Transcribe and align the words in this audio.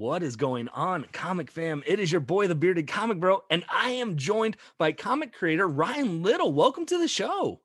What 0.00 0.22
is 0.22 0.34
going 0.34 0.68
on, 0.68 1.04
comic 1.12 1.50
fam? 1.50 1.82
It 1.86 2.00
is 2.00 2.10
your 2.10 2.22
boy, 2.22 2.46
the 2.46 2.54
bearded 2.54 2.88
comic 2.88 3.20
bro, 3.20 3.42
and 3.50 3.62
I 3.70 3.90
am 3.90 4.16
joined 4.16 4.56
by 4.78 4.92
comic 4.92 5.34
creator 5.34 5.68
Ryan 5.68 6.22
Little. 6.22 6.54
Welcome 6.54 6.86
to 6.86 6.98
the 6.98 7.06
show. 7.06 7.60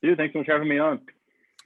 Dude, 0.00 0.16
thanks 0.16 0.32
so 0.32 0.38
much 0.38 0.46
for 0.46 0.52
having 0.52 0.70
me 0.70 0.78
on. 0.78 0.98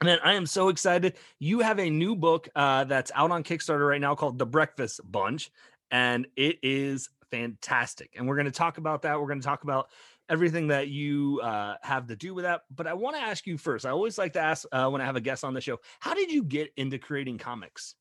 Man, 0.03 0.19
I 0.21 0.33
am 0.33 0.45
so 0.45 0.67
excited. 0.67 1.13
You 1.39 1.61
have 1.61 1.79
a 1.79 1.89
new 1.89 2.17
book 2.17 2.49
uh, 2.53 2.83
that's 2.83 3.13
out 3.15 3.31
on 3.31 3.45
Kickstarter 3.45 3.87
right 3.87 4.01
now 4.01 4.13
called 4.13 4.37
The 4.37 4.45
Breakfast 4.45 4.99
Bunch, 5.09 5.49
and 5.89 6.27
it 6.35 6.59
is 6.61 7.07
fantastic. 7.31 8.11
And 8.17 8.27
we're 8.27 8.35
going 8.35 8.43
to 8.43 8.51
talk 8.51 8.79
about 8.79 9.03
that. 9.03 9.17
We're 9.17 9.27
going 9.27 9.39
to 9.39 9.47
talk 9.47 9.63
about 9.63 9.87
everything 10.27 10.67
that 10.67 10.89
you 10.89 11.39
uh, 11.41 11.75
have 11.81 12.07
to 12.07 12.17
do 12.17 12.33
with 12.33 12.43
that. 12.43 12.63
But 12.75 12.87
I 12.87 12.93
want 12.93 13.15
to 13.15 13.21
ask 13.21 13.47
you 13.47 13.57
first. 13.57 13.85
I 13.85 13.91
always 13.91 14.17
like 14.17 14.33
to 14.33 14.41
ask 14.41 14.65
uh, 14.69 14.89
when 14.89 14.99
I 14.99 15.05
have 15.05 15.15
a 15.15 15.21
guest 15.21 15.45
on 15.45 15.53
the 15.53 15.61
show, 15.61 15.79
how 16.01 16.13
did 16.13 16.29
you 16.29 16.43
get 16.43 16.73
into 16.75 16.99
creating 16.99 17.37
comics? 17.37 17.95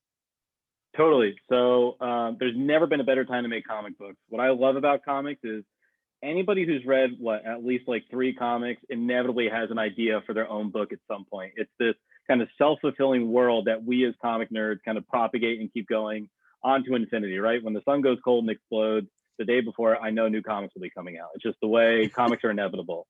Totally. 0.96 1.34
So 1.48 1.96
um, 2.00 2.36
there's 2.38 2.56
never 2.56 2.86
been 2.86 3.00
a 3.00 3.04
better 3.04 3.24
time 3.24 3.44
to 3.44 3.48
make 3.48 3.66
comic 3.66 3.98
books. 3.98 4.18
What 4.28 4.40
I 4.40 4.50
love 4.50 4.76
about 4.76 5.04
comics 5.04 5.40
is 5.42 5.64
anybody 6.22 6.66
who's 6.66 6.84
read 6.84 7.12
what 7.18 7.46
at 7.46 7.64
least 7.64 7.88
like 7.88 8.04
three 8.10 8.34
comics 8.34 8.82
inevitably 8.90 9.48
has 9.48 9.70
an 9.70 9.78
idea 9.78 10.22
for 10.26 10.34
their 10.34 10.48
own 10.48 10.70
book 10.70 10.92
at 10.92 10.98
some 11.10 11.24
point. 11.24 11.52
It's 11.56 11.70
this 11.78 11.94
kind 12.28 12.42
of 12.42 12.48
self-fulfilling 12.58 13.30
world 13.30 13.66
that 13.66 13.84
we 13.84 14.06
as 14.06 14.14
comic 14.20 14.50
nerds 14.50 14.78
kind 14.84 14.98
of 14.98 15.08
propagate 15.08 15.60
and 15.60 15.72
keep 15.72 15.88
going 15.88 16.28
on 16.62 16.84
to 16.84 16.94
infinity, 16.94 17.38
right? 17.38 17.62
When 17.62 17.74
the 17.74 17.82
sun 17.84 18.02
goes 18.02 18.18
cold 18.24 18.44
and 18.44 18.50
explodes, 18.50 19.08
the 19.38 19.44
day 19.44 19.60
before, 19.60 19.96
I 19.96 20.10
know 20.10 20.28
new 20.28 20.42
comics 20.42 20.74
will 20.74 20.82
be 20.82 20.90
coming 20.90 21.18
out. 21.18 21.30
It's 21.34 21.42
just 21.42 21.58
the 21.60 21.68
way 21.68 22.08
comics 22.14 22.44
are 22.44 22.50
inevitable. 22.50 23.06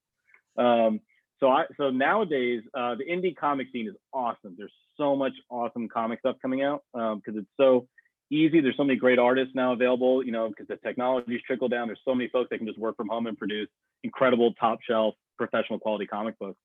Um, 0.56 1.00
so 1.40 1.48
I 1.48 1.64
so 1.76 1.90
nowadays 1.90 2.62
uh, 2.72 2.94
the 2.94 3.04
indie 3.04 3.36
comic 3.36 3.66
scene 3.72 3.88
is 3.88 3.96
awesome. 4.12 4.54
There's 4.56 4.72
so 4.96 5.16
much 5.16 5.32
awesome 5.50 5.88
comic 5.88 6.20
stuff 6.20 6.36
coming 6.42 6.62
out 6.62 6.82
because 6.92 7.34
um, 7.34 7.38
it's 7.38 7.50
so 7.58 7.86
easy. 8.30 8.60
There's 8.60 8.76
so 8.76 8.84
many 8.84 8.98
great 8.98 9.18
artists 9.18 9.54
now 9.54 9.72
available, 9.72 10.24
you 10.24 10.32
know, 10.32 10.48
because 10.48 10.66
the 10.68 10.76
technology's 10.76 11.40
trickled 11.46 11.70
down. 11.70 11.88
There's 11.88 12.00
so 12.04 12.14
many 12.14 12.28
folks 12.28 12.48
that 12.50 12.58
can 12.58 12.66
just 12.66 12.78
work 12.78 12.96
from 12.96 13.08
home 13.08 13.26
and 13.26 13.36
produce 13.36 13.68
incredible 14.02 14.54
top 14.54 14.78
shelf 14.88 15.14
professional 15.38 15.78
quality 15.78 16.06
comic 16.06 16.38
books. 16.38 16.58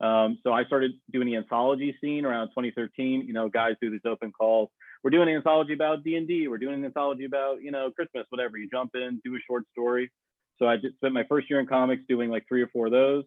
Um, 0.00 0.38
so 0.42 0.52
I 0.52 0.64
started 0.64 0.92
doing 1.12 1.26
the 1.26 1.36
anthology 1.36 1.96
scene 2.00 2.24
around 2.24 2.48
2013. 2.48 3.24
You 3.26 3.32
know, 3.32 3.48
guys 3.48 3.74
do 3.80 3.90
these 3.90 4.00
open 4.04 4.32
calls. 4.32 4.70
We're 5.02 5.10
doing 5.10 5.28
an 5.28 5.36
anthology 5.36 5.72
about 5.72 6.02
D&D. 6.02 6.48
We're 6.48 6.58
doing 6.58 6.74
an 6.74 6.84
anthology 6.84 7.24
about, 7.24 7.62
you 7.62 7.70
know, 7.70 7.90
Christmas, 7.90 8.24
whatever. 8.30 8.56
You 8.56 8.68
jump 8.70 8.92
in, 8.94 9.20
do 9.24 9.36
a 9.36 9.38
short 9.46 9.64
story. 9.70 10.10
So 10.58 10.66
I 10.66 10.76
just 10.76 10.96
spent 10.96 11.14
my 11.14 11.24
first 11.28 11.50
year 11.50 11.60
in 11.60 11.66
comics 11.66 12.02
doing 12.08 12.30
like 12.30 12.44
three 12.48 12.62
or 12.62 12.68
four 12.68 12.86
of 12.86 12.92
those. 12.92 13.24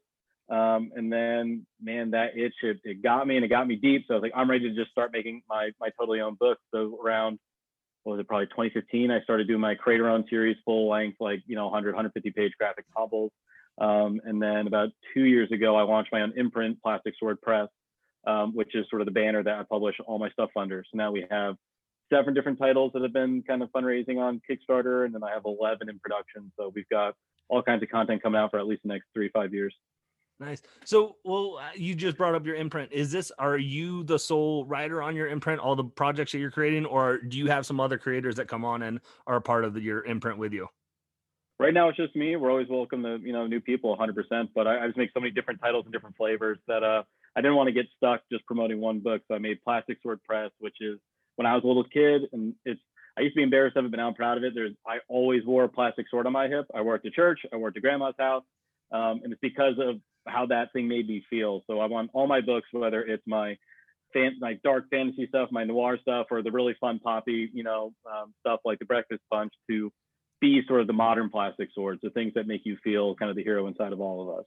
Um, 0.50 0.92
and 0.96 1.12
then, 1.12 1.66
man, 1.82 2.12
that 2.12 2.38
itch 2.38 2.54
it, 2.64 2.78
it 2.84 3.04
got 3.04 3.28
me 3.28 3.36
and 3.36 3.44
it 3.44 3.50
got 3.50 3.68
me 3.68 3.76
deep. 3.76 4.06
So 4.08 4.14
I 4.14 4.18
was 4.18 4.24
like, 4.24 4.32
I'm 4.36 4.50
ready 4.50 4.70
to 4.70 4.76
just 4.76 4.92
start 4.92 5.12
making 5.12 5.42
my 5.50 5.72
my 5.80 5.90
totally 6.00 6.22
own 6.22 6.36
books. 6.40 6.62
So 6.74 6.98
around 7.04 7.40
what 8.04 8.14
was 8.14 8.22
it 8.22 8.28
probably 8.28 8.46
2015, 8.48 9.12
I 9.12 9.22
started 9.22 9.48
doing 9.48 9.60
my 9.60 9.76
creator 9.76 10.10
own 10.10 10.24
series, 10.30 10.56
full 10.64 10.90
length, 10.90 11.18
like 11.20 11.42
you 11.46 11.56
know, 11.56 11.66
100 11.66 11.90
150 11.96 12.32
page 12.32 12.54
graphic 12.58 12.86
novels. 12.98 13.32
Um, 13.80 14.22
and 14.24 14.42
then 14.42 14.68
about 14.68 14.90
two 15.14 15.26
years 15.26 15.52
ago, 15.52 15.76
I 15.76 15.84
launched 15.84 16.12
my 16.12 16.22
own 16.22 16.34
imprint, 16.38 16.82
Plastic 16.82 17.14
Sword 17.20 17.42
Press, 17.42 17.68
um, 18.26 18.56
which 18.56 18.74
is 18.74 18.86
sort 18.90 19.02
of 19.02 19.06
the 19.06 19.12
banner 19.12 19.44
that 19.44 19.60
I 19.60 19.64
publish 19.64 19.96
all 20.06 20.18
my 20.18 20.30
stuff 20.30 20.50
under. 20.56 20.84
So 20.90 20.98
now 20.98 21.12
we 21.12 21.28
have 21.30 21.56
seven 22.12 22.34
different 22.34 22.58
titles 22.58 22.92
that 22.94 23.04
have 23.04 23.14
been 23.14 23.44
kind 23.44 23.62
of 23.62 23.70
fundraising 23.72 24.18
on 24.18 24.42
Kickstarter, 24.50 25.06
and 25.06 25.14
then 25.14 25.24
I 25.24 25.32
have 25.32 25.44
11 25.46 25.90
in 25.90 26.00
production. 26.00 26.52
So 26.58 26.72
we've 26.74 26.90
got 26.90 27.14
all 27.50 27.62
kinds 27.62 27.84
of 27.84 27.90
content 27.90 28.24
coming 28.24 28.40
out 28.40 28.52
for 28.52 28.60
at 28.60 28.66
least 28.66 28.84
the 28.84 28.90
next 28.90 29.08
three 29.14 29.30
five 29.30 29.54
years. 29.54 29.76
Nice. 30.40 30.62
So, 30.86 31.16
well, 31.24 31.58
uh, 31.60 31.70
you 31.76 31.96
just 31.96 32.16
brought 32.16 32.36
up 32.36 32.46
your 32.46 32.56
imprint. 32.56 32.92
Is 32.92 33.12
this 33.12 33.32
are 33.40 33.58
you 33.58 34.04
the 34.04 34.20
sole 34.20 34.66
writer 34.66 35.02
on 35.02 35.16
your 35.16 35.28
imprint, 35.28 35.60
all 35.60 35.76
the 35.76 35.84
projects 35.84 36.32
that 36.32 36.38
you're 36.38 36.52
creating, 36.52 36.86
or 36.86 37.18
do 37.18 37.40
you 37.40 37.48
have 37.48 37.66
some 37.66 37.80
other 37.80 37.98
creators 37.98 38.36
that 38.36 38.48
come 38.48 38.64
on 38.64 38.84
and 38.84 39.00
are 39.26 39.38
a 39.38 39.42
part 39.42 39.66
of 39.66 39.74
the, 39.74 39.82
your 39.82 40.06
imprint 40.06 40.38
with 40.38 40.54
you? 40.54 40.68
Right 41.60 41.74
now, 41.74 41.90
it's 41.90 41.98
just 41.98 42.16
me. 42.16 42.36
We're 42.36 42.52
always 42.52 42.68
welcome 42.70 43.02
to 43.02 43.18
you 43.20 43.34
know 43.34 43.48
new 43.48 43.60
people, 43.60 43.98
100%. 43.98 44.50
But 44.54 44.68
I, 44.68 44.84
I 44.84 44.86
just 44.86 44.98
make 44.98 45.10
so 45.12 45.20
many 45.20 45.32
different 45.32 45.60
titles 45.60 45.86
and 45.86 45.94
different 45.94 46.16
flavors 46.16 46.60
that 46.68 46.84
uh, 46.84 47.02
I 47.36 47.42
didn't 47.42 47.56
want 47.56 47.68
to 47.68 47.74
get 47.74 47.88
stuck 47.98 48.22
just 48.32 48.46
promoting 48.46 48.80
one 48.80 49.00
book. 49.00 49.24
So 49.28 49.34
I 49.34 49.40
made 49.40 49.64
Plastic 49.64 49.98
Sword 50.04 50.20
Press, 50.24 50.52
which 50.60 50.76
is 50.82 51.00
when 51.38 51.48
I 51.48 51.56
was 51.56 51.64
a 51.64 51.68
little 51.68 51.84
kid, 51.84 52.30
and 52.32 52.54
it's 52.64 52.80
I 53.18 53.22
used 53.22 53.34
to 53.34 53.40
be 53.40 53.44
embarrassed 53.44 53.76
of 53.76 53.86
it, 53.86 53.90
but 53.90 53.98
now 53.98 54.08
I'm 54.08 54.14
proud 54.14 54.38
of 54.38 54.44
it. 54.44 54.54
There's 54.54 54.74
I 54.86 54.98
always 55.08 55.44
wore 55.46 55.64
a 55.64 55.70
plastic 55.70 56.06
sword 56.12 56.28
on 56.28 56.34
my 56.34 56.48
hip. 56.48 56.68
I 56.76 56.82
worked 56.82 57.06
to 57.06 57.10
church. 57.12 57.40
I 57.52 57.56
worked 57.56 57.74
to 57.74 57.82
grandma's 57.82 58.14
house. 58.20 58.44
Um, 58.92 59.22
and 59.24 59.34
it's 59.34 59.42
because 59.42 59.74
of 59.80 60.00
how 60.28 60.46
that 60.48 60.74
thing 60.74 60.88
made 60.88 61.08
me 61.08 61.24
feel. 61.30 61.64
So 61.68 61.80
I 61.80 61.86
want 61.86 62.12
all 62.14 62.28
my 62.28 62.42
books, 62.42 62.68
whether 62.72 63.02
it's 63.02 63.24
my 63.26 63.58
fan, 64.14 64.38
my 64.40 64.60
dark 64.64 64.86
fantasy 64.90 65.28
stuff, 65.28 65.50
my 65.52 65.64
noir 65.64 65.98
stuff, 66.02 66.28
or 66.32 66.42
the 66.42 66.52
really 66.52 66.76
fun 66.80 67.00
poppy, 67.00 67.50
you 67.54 67.64
know, 67.64 67.94
um, 68.06 68.34
stuff 68.40 68.60
like 68.66 68.80
the 68.80 68.86
Breakfast 68.86 69.22
Bunch, 69.30 69.54
to 69.70 69.92
be 70.40 70.62
sort 70.68 70.82
of 70.82 70.88
the 70.88 70.94
modern 70.94 71.30
plastic 71.30 71.70
swords, 71.74 72.00
the 72.02 72.10
things 72.12 72.34
that 72.36 72.48
make 72.48 72.62
you 72.64 72.78
feel 72.84 73.16
kind 73.16 73.30
of 73.30 73.36
the 73.36 73.44
hero 73.44 73.68
inside 73.68 73.94
of 73.94 74.02
all 74.02 74.30
of 74.30 74.40
us. 74.40 74.46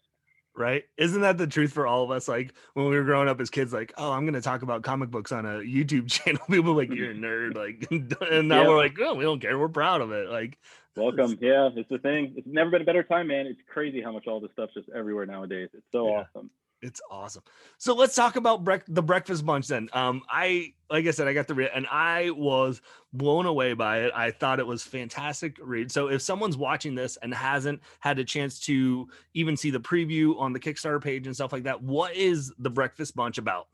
Right? 0.60 0.84
Isn't 0.98 1.22
that 1.22 1.38
the 1.38 1.47
truth 1.47 1.72
for 1.72 1.87
all 1.87 2.04
of 2.04 2.10
us? 2.10 2.28
Like 2.28 2.53
when 2.75 2.87
we 2.87 2.97
were 2.97 3.04
growing 3.04 3.28
up 3.28 3.41
as 3.41 3.48
kids, 3.48 3.72
like, 3.72 3.94
oh, 3.97 4.12
I'm 4.12 4.25
going 4.25 4.34
to 4.34 4.43
talk 4.43 4.60
about 4.60 4.82
comic 4.82 5.10
books 5.10 5.32
on 5.32 5.47
a 5.47 5.60
YouTube 5.60 6.10
channel. 6.10 6.43
People 6.50 6.75
like, 6.75 6.93
you're 6.93 7.12
a 7.12 7.15
nerd. 7.15 7.56
Like, 7.56 7.88
and 8.31 8.48
now 8.48 8.62
yeah. 8.62 8.69
we're 8.69 8.76
like, 8.76 8.97
oh, 9.00 9.15
we 9.15 9.25
don't 9.25 9.41
care. 9.41 9.59
We're 9.59 9.69
proud 9.71 10.03
of 10.03 10.12
it. 10.12 10.28
Like, 10.28 10.59
Welcome. 10.97 11.38
Yeah, 11.41 11.71
it's 11.75 11.88
the 11.88 11.98
thing. 11.98 12.34
It's 12.37 12.47
never 12.47 12.71
been 12.71 12.82
a 12.82 12.84
better 12.84 13.03
time, 13.03 13.28
man. 13.28 13.47
It's 13.47 13.60
crazy 13.72 14.03
how 14.03 14.12
much 14.12 14.26
all 14.26 14.41
this 14.41 14.50
stuff's 14.53 14.75
just 14.75 14.88
everywhere 14.94 15.25
nowadays. 15.25 15.71
It's 15.72 15.87
so 15.93 16.09
yeah. 16.09 16.25
awesome. 16.34 16.50
It's 16.83 17.01
awesome. 17.11 17.43
So 17.77 17.95
let's 17.95 18.15
talk 18.15 18.37
about 18.37 18.65
bre- 18.65 18.77
the 18.89 19.03
breakfast 19.03 19.45
bunch 19.45 19.69
then. 19.69 19.89
Um, 19.93 20.23
I 20.31 20.73
like 20.89 21.07
I 21.07 21.11
said, 21.11 21.29
I 21.29 21.35
got 21.35 21.47
the 21.47 21.55
read 21.55 21.71
and 21.75 21.87
I 21.91 22.31
was 22.31 22.81
blown 23.13 23.47
away 23.47 23.75
by 23.75 24.01
it. 24.01 24.13
I 24.15 24.31
thought 24.31 24.59
it 24.59 24.67
was 24.67 24.83
fantastic 24.83 25.57
read. 25.61 25.93
So 25.93 26.09
if 26.09 26.23
someone's 26.23 26.57
watching 26.57 26.95
this 26.95 27.19
and 27.19 27.35
hasn't 27.35 27.81
had 28.01 28.19
a 28.19 28.25
chance 28.25 28.59
to 28.61 29.09
even 29.35 29.57
see 29.57 29.71
the 29.71 29.81
preview 29.81 30.39
on 30.41 30.53
the 30.53 30.61
Kickstarter 30.61 31.03
page 31.03 31.27
and 31.27 31.35
stuff 31.35 31.53
like 31.53 31.65
that, 31.65 31.83
what 31.83 32.15
is 32.17 32.53
the 32.59 32.71
breakfast 32.71 33.15
bunch 33.15 33.37
about? 33.37 33.69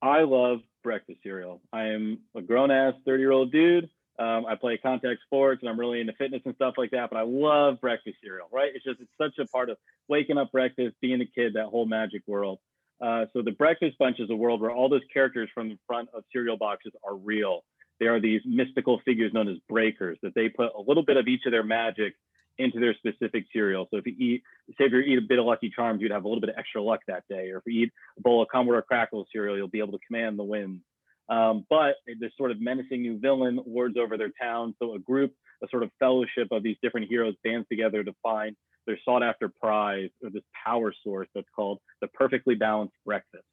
I 0.00 0.20
love 0.20 0.60
breakfast 0.82 1.20
cereal. 1.22 1.60
I 1.72 1.86
am 1.86 2.20
a 2.36 2.42
grown 2.42 2.70
ass 2.70 2.94
30 3.04 3.20
year 3.20 3.32
old 3.32 3.50
dude 3.50 3.88
um, 4.18 4.46
I 4.46 4.54
play 4.54 4.76
contact 4.76 5.22
sports 5.24 5.60
and 5.62 5.68
I'm 5.68 5.78
really 5.78 6.00
into 6.00 6.12
fitness 6.12 6.42
and 6.44 6.54
stuff 6.54 6.74
like 6.78 6.90
that, 6.92 7.10
but 7.10 7.18
I 7.18 7.22
love 7.22 7.80
breakfast 7.80 8.16
cereal, 8.22 8.48
right? 8.52 8.70
It's 8.74 8.84
just, 8.84 9.00
it's 9.00 9.10
such 9.18 9.38
a 9.38 9.48
part 9.48 9.70
of 9.70 9.76
waking 10.08 10.38
up 10.38 10.52
breakfast, 10.52 10.94
being 11.00 11.20
a 11.20 11.26
kid, 11.26 11.54
that 11.54 11.66
whole 11.66 11.86
magic 11.86 12.22
world. 12.26 12.58
Uh, 13.00 13.26
so 13.32 13.42
the 13.42 13.50
breakfast 13.50 13.98
bunch 13.98 14.20
is 14.20 14.30
a 14.30 14.36
world 14.36 14.60
where 14.60 14.70
all 14.70 14.88
those 14.88 15.02
characters 15.12 15.48
from 15.52 15.68
the 15.68 15.78
front 15.86 16.08
of 16.14 16.22
cereal 16.32 16.56
boxes 16.56 16.92
are 17.02 17.16
real. 17.16 17.64
They 17.98 18.06
are 18.06 18.20
these 18.20 18.40
mystical 18.44 19.00
figures 19.04 19.32
known 19.32 19.48
as 19.48 19.56
breakers 19.68 20.18
that 20.22 20.34
they 20.34 20.48
put 20.48 20.70
a 20.76 20.80
little 20.80 21.04
bit 21.04 21.16
of 21.16 21.26
each 21.26 21.42
of 21.46 21.52
their 21.52 21.64
magic 21.64 22.14
into 22.58 22.78
their 22.78 22.94
specific 22.94 23.46
cereal. 23.52 23.88
So 23.90 23.96
if 23.96 24.06
you 24.06 24.14
eat, 24.18 24.42
say 24.78 24.84
if 24.84 24.92
you 24.92 25.00
eat 25.00 25.18
a 25.18 25.22
bit 25.22 25.40
of 25.40 25.44
Lucky 25.44 25.70
Charms, 25.74 26.00
you'd 26.00 26.12
have 26.12 26.24
a 26.24 26.28
little 26.28 26.40
bit 26.40 26.50
of 26.50 26.56
extra 26.56 26.80
luck 26.80 27.00
that 27.08 27.24
day. 27.28 27.50
Or 27.50 27.58
if 27.58 27.64
you 27.66 27.82
eat 27.82 27.92
a 28.16 28.22
bowl 28.22 28.42
of 28.42 28.48
Commodore 28.48 28.82
Crackle 28.82 29.26
cereal, 29.32 29.56
you'll 29.56 29.68
be 29.68 29.80
able 29.80 29.98
to 29.98 30.06
command 30.06 30.38
the 30.38 30.44
wind. 30.44 30.80
Um, 31.28 31.64
but 31.70 31.96
this 32.20 32.32
sort 32.36 32.50
of 32.50 32.60
menacing 32.60 33.02
new 33.02 33.18
villain 33.18 33.60
lords 33.66 33.96
over 33.98 34.16
their 34.18 34.32
town. 34.40 34.74
So 34.80 34.94
a 34.94 34.98
group, 34.98 35.32
a 35.62 35.68
sort 35.70 35.82
of 35.82 35.90
fellowship 35.98 36.48
of 36.50 36.62
these 36.62 36.76
different 36.82 37.08
heroes 37.08 37.34
bands 37.42 37.66
together 37.70 38.04
to 38.04 38.14
find 38.22 38.56
their 38.86 38.98
sought 39.04 39.22
after 39.22 39.48
prize 39.48 40.10
or 40.22 40.30
this 40.30 40.42
power 40.64 40.92
source 41.02 41.28
that's 41.34 41.48
called 41.54 41.78
the 42.02 42.08
perfectly 42.08 42.54
balanced 42.54 42.94
breakfast. 43.04 43.44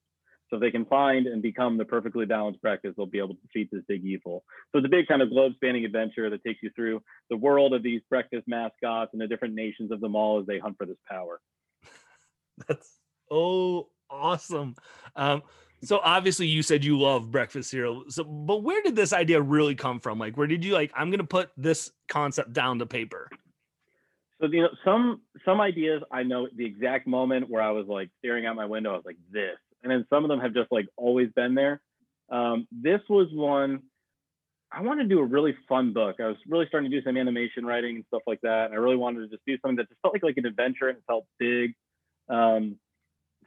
So 0.49 0.57
if 0.57 0.61
they 0.61 0.71
can 0.71 0.83
find 0.85 1.27
and 1.27 1.41
become 1.41 1.77
the 1.77 1.85
perfectly 1.85 2.25
balanced 2.25 2.61
breakfast, 2.61 2.97
they'll 2.97 3.05
be 3.05 3.19
able 3.19 3.35
to 3.35 3.41
defeat 3.41 3.69
this 3.71 3.83
big 3.87 4.03
evil. 4.03 4.43
So 4.71 4.79
it's 4.79 4.85
a 4.85 4.89
big 4.89 5.07
kind 5.07 5.21
of 5.21 5.29
globe 5.29 5.53
spanning 5.55 5.85
adventure 5.85 6.29
that 6.29 6.43
takes 6.43 6.61
you 6.61 6.69
through 6.75 7.01
the 7.29 7.37
world 7.37 7.73
of 7.73 7.83
these 7.83 8.01
breakfast 8.09 8.43
mascots 8.47 9.11
and 9.13 9.21
the 9.21 9.27
different 9.27 9.53
nations 9.53 9.91
of 9.91 10.01
them 10.01 10.13
all 10.13 10.41
as 10.41 10.45
they 10.47 10.59
hunt 10.59 10.75
for 10.77 10.85
this 10.85 10.97
power. 11.09 11.39
That's 12.67 12.97
oh 13.31 13.87
awesome. 14.09 14.75
Um, 15.15 15.41
so 15.83 15.99
obviously 16.03 16.47
you 16.47 16.61
said 16.61 16.83
you 16.83 16.99
love 16.99 17.31
breakfast 17.31 17.69
cereal. 17.69 18.03
So 18.09 18.23
but 18.23 18.63
where 18.63 18.81
did 18.81 18.95
this 18.95 19.13
idea 19.13 19.41
really 19.41 19.75
come 19.75 19.99
from? 19.99 20.19
Like 20.19 20.37
where 20.37 20.47
did 20.47 20.63
you 20.63 20.73
like 20.73 20.91
I'm 20.95 21.11
to 21.11 21.23
put 21.23 21.51
this 21.57 21.91
concept 22.07 22.53
down 22.53 22.79
to 22.79 22.85
paper? 22.85 23.29
So 24.39 24.47
you 24.47 24.61
know 24.61 24.69
some 24.85 25.21
some 25.45 25.61
ideas 25.61 26.01
I 26.11 26.23
know 26.23 26.47
the 26.55 26.65
exact 26.65 27.07
moment 27.07 27.49
where 27.49 27.61
I 27.61 27.71
was 27.71 27.87
like 27.87 28.09
staring 28.19 28.45
out 28.45 28.55
my 28.55 28.65
window 28.65 28.91
I 28.91 28.95
was 28.95 29.05
like 29.05 29.17
this. 29.31 29.57
And 29.83 29.91
then 29.91 30.05
some 30.09 30.23
of 30.23 30.29
them 30.29 30.39
have 30.39 30.53
just 30.53 30.71
like 30.71 30.87
always 30.97 31.29
been 31.35 31.55
there. 31.55 31.81
Um, 32.29 32.67
this 32.71 33.01
was 33.09 33.27
one 33.33 33.81
I 34.73 34.81
wanted 34.81 35.03
to 35.03 35.09
do 35.09 35.19
a 35.19 35.25
really 35.25 35.55
fun 35.67 35.91
book. 35.91 36.17
I 36.21 36.27
was 36.27 36.37
really 36.47 36.65
starting 36.67 36.89
to 36.89 36.97
do 36.97 37.03
some 37.03 37.17
animation 37.17 37.65
writing 37.65 37.97
and 37.97 38.05
stuff 38.07 38.21
like 38.25 38.39
that. 38.41 38.71
I 38.71 38.75
really 38.75 38.95
wanted 38.95 39.19
to 39.19 39.27
just 39.27 39.41
do 39.45 39.57
something 39.61 39.75
that 39.77 39.89
just 39.89 39.99
felt 40.01 40.13
like 40.13 40.23
like 40.23 40.37
an 40.37 40.45
adventure 40.45 40.87
and 40.87 40.97
felt 41.07 41.25
big. 41.39 41.73
Um, 42.29 42.77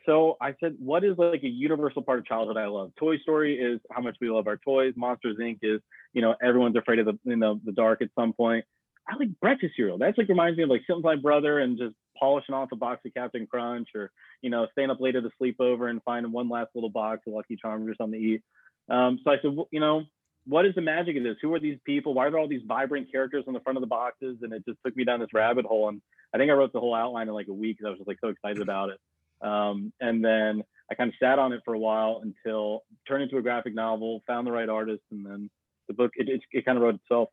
so 0.06 0.36
I 0.40 0.54
said, 0.60 0.76
what 0.78 1.04
is 1.04 1.16
like 1.18 1.42
a 1.42 1.48
universal 1.48 2.02
part 2.02 2.18
of 2.18 2.26
childhood 2.26 2.56
I 2.56 2.66
love? 2.66 2.92
Toy 2.98 3.18
Story 3.18 3.58
is 3.58 3.80
how 3.90 4.02
much 4.02 4.16
we 4.20 4.30
love 4.30 4.46
our 4.46 4.56
toys. 4.58 4.94
Monsters 4.96 5.36
Inc. 5.40 5.58
is, 5.62 5.80
you 6.12 6.22
know, 6.22 6.34
everyone's 6.42 6.76
afraid 6.76 6.98
of 6.98 7.06
the 7.06 7.18
you 7.24 7.36
know 7.36 7.60
the 7.64 7.72
dark 7.72 8.02
at 8.02 8.08
some 8.18 8.32
point. 8.32 8.64
I 9.08 9.16
like 9.16 9.28
breakfast 9.40 9.74
cereal. 9.76 9.98
That's 9.98 10.16
like 10.16 10.28
reminds 10.28 10.56
me 10.56 10.62
of 10.62 10.70
like 10.70 10.80
sitting 10.82 10.96
with 10.96 11.04
my 11.04 11.16
brother 11.16 11.58
and 11.58 11.78
just 11.78 11.94
polishing 12.18 12.54
off 12.54 12.72
a 12.72 12.76
box 12.76 13.02
of 13.04 13.12
Captain 13.14 13.46
Crunch 13.46 13.88
or, 13.94 14.10
you 14.40 14.50
know, 14.50 14.66
staying 14.72 14.90
up 14.90 15.00
late 15.00 15.16
at 15.16 15.24
a 15.24 15.30
sleepover 15.40 15.90
and 15.90 16.02
finding 16.04 16.32
one 16.32 16.48
last 16.48 16.70
little 16.74 16.90
box 16.90 17.22
of 17.26 17.34
Lucky 17.34 17.56
Charms 17.56 17.88
or 17.88 17.94
something 17.96 18.18
to 18.18 18.26
eat. 18.26 18.42
Um, 18.88 19.18
so 19.22 19.30
I 19.30 19.36
said, 19.42 19.54
well, 19.54 19.68
you 19.70 19.80
know, 19.80 20.04
what 20.46 20.66
is 20.66 20.74
the 20.74 20.80
magic 20.80 21.16
of 21.16 21.22
this? 21.22 21.36
Who 21.42 21.52
are 21.52 21.60
these 21.60 21.78
people? 21.84 22.14
Why 22.14 22.26
are 22.26 22.30
there 22.30 22.40
all 22.40 22.48
these 22.48 22.62
vibrant 22.66 23.10
characters 23.10 23.44
on 23.46 23.54
the 23.54 23.60
front 23.60 23.76
of 23.76 23.82
the 23.82 23.88
boxes? 23.88 24.38
And 24.42 24.52
it 24.52 24.64
just 24.66 24.78
took 24.84 24.96
me 24.96 25.04
down 25.04 25.20
this 25.20 25.34
rabbit 25.34 25.64
hole. 25.64 25.88
And 25.88 26.00
I 26.34 26.38
think 26.38 26.50
I 26.50 26.54
wrote 26.54 26.72
the 26.72 26.80
whole 26.80 26.94
outline 26.94 27.28
in 27.28 27.34
like 27.34 27.48
a 27.48 27.52
week 27.52 27.78
because 27.78 27.88
I 27.88 27.90
was 27.90 27.98
just 27.98 28.08
like 28.08 28.18
so 28.20 28.28
excited 28.28 28.62
about 28.62 28.90
it. 28.90 28.98
Um, 29.42 29.92
and 30.00 30.24
then 30.24 30.62
I 30.90 30.94
kind 30.94 31.08
of 31.08 31.14
sat 31.20 31.38
on 31.38 31.52
it 31.52 31.60
for 31.64 31.74
a 31.74 31.78
while 31.78 32.22
until 32.22 32.84
turned 33.06 33.22
into 33.22 33.38
a 33.38 33.42
graphic 33.42 33.74
novel, 33.74 34.22
found 34.26 34.46
the 34.46 34.52
right 34.52 34.68
artist, 34.68 35.02
and 35.10 35.24
then 35.24 35.50
the 35.88 35.94
book 35.94 36.12
it, 36.16 36.28
it, 36.28 36.40
it 36.52 36.64
kind 36.64 36.78
of 36.78 36.82
wrote 36.82 36.96
itself. 36.96 37.28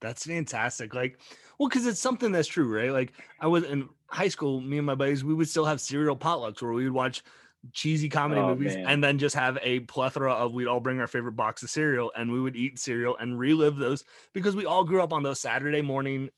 That's 0.00 0.26
fantastic. 0.26 0.94
Like, 0.94 1.18
well, 1.58 1.68
because 1.68 1.86
it's 1.86 2.00
something 2.00 2.30
that's 2.30 2.48
true, 2.48 2.72
right? 2.72 2.92
Like, 2.92 3.12
I 3.40 3.48
was 3.48 3.64
in 3.64 3.88
high 4.06 4.28
school, 4.28 4.60
me 4.60 4.78
and 4.78 4.86
my 4.86 4.94
buddies, 4.94 5.24
we 5.24 5.34
would 5.34 5.48
still 5.48 5.64
have 5.64 5.80
cereal 5.80 6.16
potlucks 6.16 6.62
where 6.62 6.72
we 6.72 6.84
would 6.84 6.92
watch 6.92 7.22
cheesy 7.72 8.08
comedy 8.08 8.40
oh, 8.40 8.48
movies 8.48 8.76
man. 8.76 8.86
and 8.86 9.04
then 9.04 9.18
just 9.18 9.34
have 9.34 9.58
a 9.62 9.80
plethora 9.80 10.32
of 10.32 10.52
we'd 10.52 10.68
all 10.68 10.78
bring 10.78 11.00
our 11.00 11.08
favorite 11.08 11.32
box 11.32 11.62
of 11.64 11.68
cereal 11.68 12.12
and 12.16 12.30
we 12.30 12.40
would 12.40 12.54
eat 12.54 12.78
cereal 12.78 13.16
and 13.16 13.36
relive 13.36 13.76
those 13.76 14.04
because 14.32 14.54
we 14.54 14.64
all 14.64 14.84
grew 14.84 15.02
up 15.02 15.12
on 15.12 15.24
those 15.24 15.40
Saturday 15.40 15.82
morning 15.82 16.30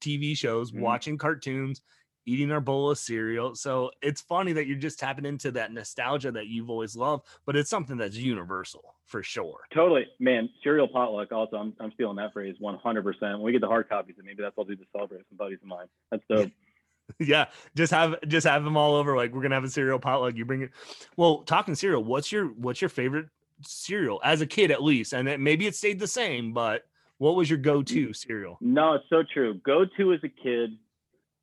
TV 0.00 0.36
shows, 0.36 0.70
mm-hmm. 0.70 0.82
watching 0.82 1.18
cartoons, 1.18 1.80
eating 2.26 2.50
our 2.50 2.60
bowl 2.60 2.90
of 2.90 2.98
cereal. 2.98 3.54
So 3.54 3.90
it's 4.02 4.20
funny 4.20 4.52
that 4.52 4.66
you're 4.66 4.78
just 4.78 4.98
tapping 4.98 5.24
into 5.24 5.50
that 5.52 5.72
nostalgia 5.72 6.32
that 6.32 6.46
you've 6.46 6.70
always 6.70 6.96
loved, 6.96 7.26
but 7.46 7.56
it's 7.56 7.70
something 7.70 7.96
that's 7.96 8.16
universal 8.16 8.94
for 9.06 9.22
sure. 9.22 9.60
Totally, 9.72 10.06
man. 10.18 10.48
Cereal 10.62 10.88
potluck. 10.88 11.32
Also, 11.32 11.56
I'm 11.56 11.74
I'm 11.80 11.92
stealing 11.92 12.16
that 12.16 12.32
phrase 12.32 12.56
100. 12.58 13.02
percent 13.02 13.34
When 13.34 13.42
we 13.42 13.52
get 13.52 13.60
the 13.60 13.66
hard 13.66 13.88
copies, 13.88 14.16
and 14.16 14.26
maybe 14.26 14.42
that's 14.42 14.56
what 14.56 14.64
I'll 14.64 14.68
do 14.68 14.76
to 14.76 14.84
celebrate 14.92 15.22
some 15.28 15.36
buddies 15.36 15.58
of 15.62 15.68
mine. 15.68 15.86
That's 16.10 16.22
dope. 16.30 16.50
yeah, 17.18 17.46
just 17.74 17.92
have 17.92 18.16
just 18.26 18.46
have 18.46 18.64
them 18.64 18.76
all 18.76 18.94
over. 18.94 19.16
Like 19.16 19.32
we're 19.32 19.42
gonna 19.42 19.54
have 19.54 19.64
a 19.64 19.70
cereal 19.70 19.98
potluck. 19.98 20.36
You 20.36 20.44
bring 20.44 20.62
it. 20.62 20.70
Well, 21.16 21.38
talking 21.38 21.74
cereal, 21.74 22.02
what's 22.02 22.32
your 22.32 22.46
what's 22.46 22.80
your 22.80 22.88
favorite 22.88 23.26
cereal 23.62 24.20
as 24.24 24.40
a 24.40 24.46
kid 24.46 24.70
at 24.70 24.82
least? 24.82 25.12
And 25.12 25.28
it, 25.28 25.40
maybe 25.40 25.66
it 25.66 25.74
stayed 25.74 26.00
the 26.00 26.06
same, 26.06 26.52
but 26.52 26.84
what 27.18 27.36
was 27.36 27.48
your 27.48 27.58
go-to 27.58 28.08
mm. 28.08 28.16
cereal? 28.16 28.58
No, 28.60 28.94
it's 28.94 29.04
so 29.08 29.22
true. 29.32 29.54
Go-to 29.64 30.12
as 30.12 30.20
a 30.24 30.28
kid 30.28 30.76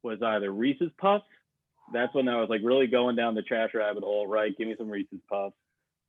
was 0.03 0.21
either 0.21 0.51
Reese's 0.51 0.91
Puffs. 0.97 1.25
That's 1.93 2.13
when 2.13 2.27
I 2.27 2.39
was 2.39 2.49
like 2.49 2.61
really 2.63 2.87
going 2.87 3.15
down 3.15 3.35
the 3.35 3.41
trash 3.41 3.71
rabbit 3.73 4.03
hole. 4.03 4.27
Right, 4.27 4.57
give 4.57 4.67
me 4.67 4.75
some 4.77 4.89
Reese's 4.89 5.19
Puffs. 5.29 5.55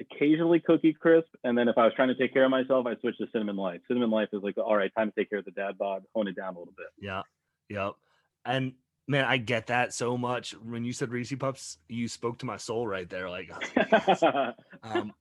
Occasionally 0.00 0.60
Cookie 0.60 0.92
Crisp, 0.92 1.28
and 1.44 1.56
then 1.56 1.68
if 1.68 1.78
I 1.78 1.84
was 1.84 1.92
trying 1.94 2.08
to 2.08 2.14
take 2.14 2.32
care 2.32 2.44
of 2.44 2.50
myself, 2.50 2.86
I 2.86 2.96
switched 3.00 3.18
to 3.18 3.26
Cinnamon 3.32 3.56
Life. 3.56 3.80
Cinnamon 3.86 4.10
Life 4.10 4.30
is 4.32 4.42
like, 4.42 4.58
all 4.58 4.76
right, 4.76 4.90
time 4.96 5.10
to 5.10 5.14
take 5.20 5.30
care 5.30 5.38
of 5.38 5.44
the 5.44 5.52
dad 5.52 5.78
bod, 5.78 6.02
hone 6.14 6.26
it 6.26 6.34
down 6.34 6.56
a 6.56 6.58
little 6.58 6.74
bit. 6.76 6.88
Yeah, 6.98 7.22
yep. 7.68 7.92
And 8.44 8.72
man, 9.06 9.24
I 9.24 9.36
get 9.36 9.68
that 9.68 9.92
so 9.92 10.16
much. 10.16 10.52
When 10.52 10.84
you 10.84 10.92
said 10.92 11.10
Reese 11.10 11.32
Puffs, 11.34 11.78
you 11.88 12.08
spoke 12.08 12.38
to 12.38 12.46
my 12.46 12.56
soul 12.56 12.86
right 12.86 13.08
there. 13.08 13.30
Like, 13.30 13.50
oh, 14.22 14.52
um, 14.82 15.12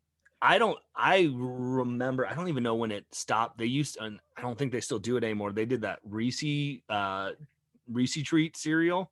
I 0.42 0.58
don't. 0.58 0.78
I 0.96 1.30
remember. 1.32 2.26
I 2.26 2.34
don't 2.34 2.48
even 2.48 2.64
know 2.64 2.76
when 2.76 2.92
it 2.92 3.06
stopped. 3.12 3.58
They 3.58 3.66
used, 3.66 3.98
and 4.00 4.20
I 4.36 4.42
don't 4.42 4.58
think 4.58 4.72
they 4.72 4.82
still 4.82 5.00
do 5.00 5.18
it 5.18 5.24
anymore. 5.24 5.52
They 5.52 5.66
did 5.66 5.82
that 5.82 6.00
Reese, 6.04 6.82
uh, 6.90 7.32
Reese 7.88 8.22
treat 8.24 8.58
cereal. 8.58 9.12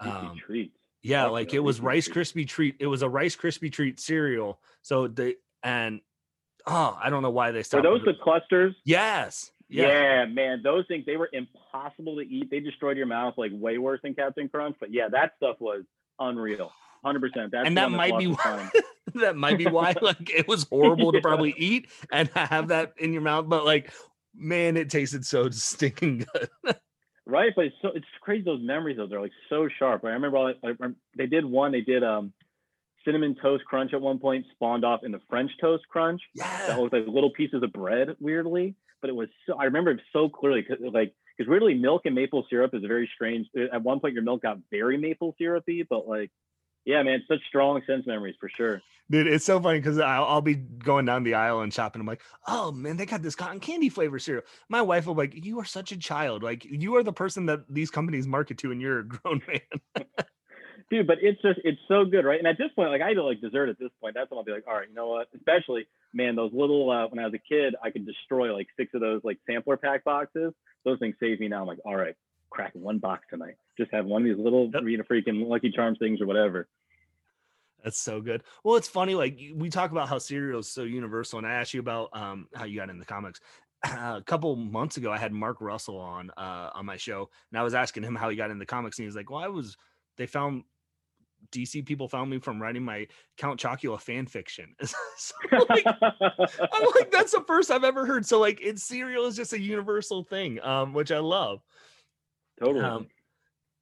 Um, 0.00 0.36
treats. 0.44 0.76
Yeah, 1.02 1.26
like 1.26 1.52
it 1.52 1.60
was 1.60 1.80
Rice 1.80 2.08
Krispie 2.08 2.48
treat. 2.48 2.76
It 2.80 2.86
was 2.86 3.02
a 3.02 3.08
Rice 3.08 3.36
Krispie 3.36 3.70
treat 3.70 4.00
cereal. 4.00 4.58
So 4.82 5.06
they 5.06 5.36
and 5.62 6.00
oh, 6.66 6.98
I 7.00 7.10
don't 7.10 7.22
know 7.22 7.30
why 7.30 7.50
they 7.50 7.62
stopped. 7.62 7.84
Are 7.84 7.98
those 7.98 8.04
the 8.04 8.14
clusters? 8.22 8.74
Yes. 8.84 9.50
Yeah. 9.68 9.88
yeah. 9.88 10.24
man, 10.26 10.60
those 10.62 10.86
things 10.86 11.04
they 11.06 11.16
were 11.16 11.30
impossible 11.32 12.16
to 12.16 12.22
eat. 12.22 12.50
They 12.50 12.60
destroyed 12.60 12.96
your 12.96 13.06
mouth 13.06 13.34
like 13.36 13.52
way 13.54 13.78
worse 13.78 14.00
than 14.02 14.14
Captain 14.14 14.48
Crunch. 14.48 14.76
But 14.80 14.92
yeah, 14.92 15.08
that 15.08 15.32
stuff 15.36 15.56
was 15.60 15.82
unreal, 16.18 16.70
hundred 17.04 17.20
percent. 17.20 17.52
That's 17.52 17.66
and 17.66 17.76
that 17.76 17.90
might 17.90 18.18
be 18.18 18.28
why. 18.28 18.70
that 19.14 19.36
might 19.36 19.58
be 19.58 19.66
why 19.66 19.94
like 20.02 20.30
it 20.30 20.48
was 20.48 20.64
horrible 20.64 21.06
yeah. 21.06 21.18
to 21.18 21.22
probably 21.22 21.54
eat 21.56 21.90
and 22.12 22.28
have 22.34 22.68
that 22.68 22.94
in 22.98 23.12
your 23.12 23.22
mouth. 23.22 23.48
But 23.48 23.64
like, 23.64 23.92
man, 24.34 24.76
it 24.76 24.90
tasted 24.90 25.24
so 25.24 25.50
stinking 25.50 26.26
good. 26.32 26.76
Right, 27.34 27.52
but 27.54 27.66
it's 27.66 27.76
so 27.82 27.88
it's 27.94 28.06
crazy. 28.20 28.44
Those 28.44 28.62
memories 28.62 28.96
though, 28.96 29.06
they're 29.06 29.20
like 29.20 29.32
so 29.48 29.68
sharp. 29.78 30.04
Right? 30.04 30.10
I 30.10 30.14
remember, 30.14 30.36
all, 30.38 30.54
I, 30.62 30.68
I, 30.68 30.88
they 31.16 31.26
did 31.26 31.44
one. 31.44 31.72
They 31.72 31.80
did 31.80 32.02
um 32.02 32.32
cinnamon 33.04 33.36
toast 33.42 33.64
crunch 33.64 33.92
at 33.92 34.00
one 34.00 34.18
point 34.18 34.46
spawned 34.52 34.84
off 34.84 35.04
in 35.04 35.12
the 35.12 35.20
French 35.28 35.50
toast 35.60 35.84
crunch. 35.88 36.22
Yeah. 36.34 36.66
That 36.68 36.80
was 36.80 36.90
like 36.92 37.06
little 37.06 37.30
pieces 37.30 37.62
of 37.62 37.72
bread, 37.72 38.16
weirdly 38.20 38.76
but 39.04 39.10
it 39.10 39.16
was 39.16 39.28
so 39.46 39.58
I 39.58 39.64
remember 39.64 39.90
it 39.90 40.00
so 40.14 40.30
clearly 40.30 40.62
because 40.66 40.82
like 40.90 41.12
because 41.36 41.46
weirdly 41.46 41.74
milk 41.74 42.06
and 42.06 42.14
maple 42.14 42.46
syrup 42.48 42.72
is 42.72 42.82
a 42.82 42.88
very 42.88 43.06
strange. 43.14 43.46
At 43.70 43.82
one 43.82 44.00
point, 44.00 44.14
your 44.14 44.22
milk 44.22 44.40
got 44.40 44.56
very 44.70 44.96
maple 44.96 45.34
syrupy, 45.36 45.82
but 45.82 46.08
like, 46.08 46.30
yeah, 46.86 47.02
man, 47.02 47.22
such 47.28 47.40
strong 47.46 47.82
sense 47.86 48.06
memories 48.06 48.34
for 48.40 48.48
sure. 48.56 48.80
Dude, 49.10 49.26
it's 49.26 49.44
so 49.44 49.60
funny 49.60 49.80
because 49.80 49.98
I'll, 49.98 50.24
I'll, 50.24 50.40
be 50.40 50.54
going 50.54 51.04
down 51.04 51.24
the 51.24 51.34
aisle 51.34 51.60
and 51.60 51.72
shopping. 51.72 52.00
I'm 52.00 52.06
like, 52.06 52.22
oh 52.46 52.72
man, 52.72 52.96
they 52.96 53.04
got 53.04 53.22
this 53.22 53.34
cotton 53.34 53.60
candy 53.60 53.90
flavor 53.90 54.18
cereal. 54.18 54.44
My 54.70 54.80
wife 54.80 55.06
will 55.06 55.14
be 55.14 55.22
like, 55.22 55.44
you 55.44 55.60
are 55.60 55.64
such 55.64 55.92
a 55.92 55.98
child. 55.98 56.42
Like 56.42 56.64
you 56.64 56.96
are 56.96 57.02
the 57.02 57.12
person 57.12 57.44
that 57.46 57.60
these 57.68 57.90
companies 57.90 58.26
market 58.26 58.56
to, 58.58 58.72
and 58.72 58.80
you're 58.80 59.00
a 59.00 59.04
grown 59.08 59.42
man. 59.46 60.06
Dude, 60.90 61.06
but 61.06 61.18
it's 61.20 61.40
just 61.42 61.60
it's 61.64 61.80
so 61.86 62.04
good, 62.04 62.24
right? 62.24 62.38
And 62.38 62.48
at 62.48 62.56
this 62.56 62.70
point, 62.74 62.90
like 62.90 63.02
I 63.02 63.12
do 63.12 63.22
like 63.22 63.40
dessert 63.40 63.68
at 63.68 63.78
this 63.78 63.90
point. 64.00 64.14
That's 64.14 64.30
when 64.30 64.38
I'll 64.38 64.44
be 64.44 64.52
like, 64.52 64.64
all 64.66 64.74
right, 64.74 64.88
you 64.88 64.94
know 64.94 65.08
what? 65.08 65.28
Especially 65.34 65.86
man, 66.14 66.36
those 66.36 66.52
little 66.54 66.90
uh, 66.90 67.06
when 67.08 67.18
I 67.18 67.26
was 67.26 67.34
a 67.34 67.38
kid, 67.38 67.74
I 67.82 67.90
could 67.90 68.06
destroy 68.06 68.54
like 68.54 68.68
six 68.78 68.94
of 68.94 69.00
those 69.00 69.20
like 69.24 69.38
sampler 69.46 69.76
pack 69.76 70.04
boxes. 70.04 70.54
Those 70.84 70.98
things 70.98 71.16
save 71.20 71.40
me 71.40 71.48
now. 71.48 71.62
I'm 71.62 71.66
like, 71.66 71.80
all 71.84 71.96
right, 71.96 72.14
crack 72.50 72.72
one 72.74 72.98
box 72.98 73.24
tonight. 73.28 73.56
Just 73.76 73.92
have 73.92 74.06
one 74.06 74.22
of 74.22 74.28
these 74.28 74.42
little 74.42 74.70
yep. 74.72 74.82
Rita 74.82 75.04
freaking 75.04 75.46
Lucky 75.46 75.70
Charms 75.70 75.98
things 75.98 76.20
or 76.20 76.26
whatever. 76.26 76.68
That's 77.84 77.98
so 77.98 78.20
good. 78.22 78.42
Well, 78.64 78.76
it's 78.76 78.88
funny. 78.88 79.14
Like 79.14 79.38
we 79.54 79.68
talk 79.68 79.90
about 79.90 80.08
how 80.08 80.18
cereal 80.18 80.60
is 80.60 80.72
so 80.72 80.84
universal, 80.84 81.38
and 81.38 81.46
I 81.46 81.52
asked 81.52 81.74
you 81.74 81.80
about 81.80 82.08
um, 82.14 82.48
how 82.54 82.64
you 82.64 82.76
got 82.80 82.88
in 82.88 82.98
the 82.98 83.04
comics. 83.04 83.40
Uh, 83.86 84.16
a 84.18 84.22
couple 84.24 84.56
months 84.56 84.96
ago, 84.96 85.12
I 85.12 85.18
had 85.18 85.32
Mark 85.32 85.60
Russell 85.60 85.98
on 85.98 86.30
uh, 86.36 86.70
on 86.74 86.86
my 86.86 86.96
show, 86.96 87.28
and 87.52 87.60
I 87.60 87.62
was 87.62 87.74
asking 87.74 88.02
him 88.02 88.16
how 88.16 88.30
he 88.30 88.36
got 88.36 88.50
in 88.50 88.58
the 88.58 88.64
comics, 88.66 88.98
and 88.98 89.04
he 89.04 89.06
was 89.06 89.16
like, 89.16 89.30
"Well, 89.30 89.40
I 89.40 89.48
was 89.48 89.76
they 90.16 90.26
found 90.26 90.64
DC 91.52 91.84
people 91.84 92.08
found 92.08 92.30
me 92.30 92.38
from 92.38 92.60
writing 92.60 92.82
my 92.82 93.06
Count 93.36 93.60
Chocula 93.60 94.00
fan 94.00 94.26
fiction. 94.26 94.74
so 94.82 95.34
like, 95.68 95.84
I'm 95.86 96.84
like, 96.94 97.10
that's 97.12 97.32
the 97.32 97.44
first 97.46 97.70
I've 97.70 97.84
ever 97.84 98.06
heard. 98.06 98.24
So 98.24 98.40
like, 98.40 98.60
it's 98.62 98.82
cereal 98.82 99.26
is 99.26 99.36
just 99.36 99.52
a 99.52 99.60
universal 99.60 100.24
thing, 100.24 100.60
um, 100.62 100.94
which 100.94 101.12
I 101.12 101.18
love. 101.18 101.60
Totally. 102.58 102.84
Um, 102.84 103.08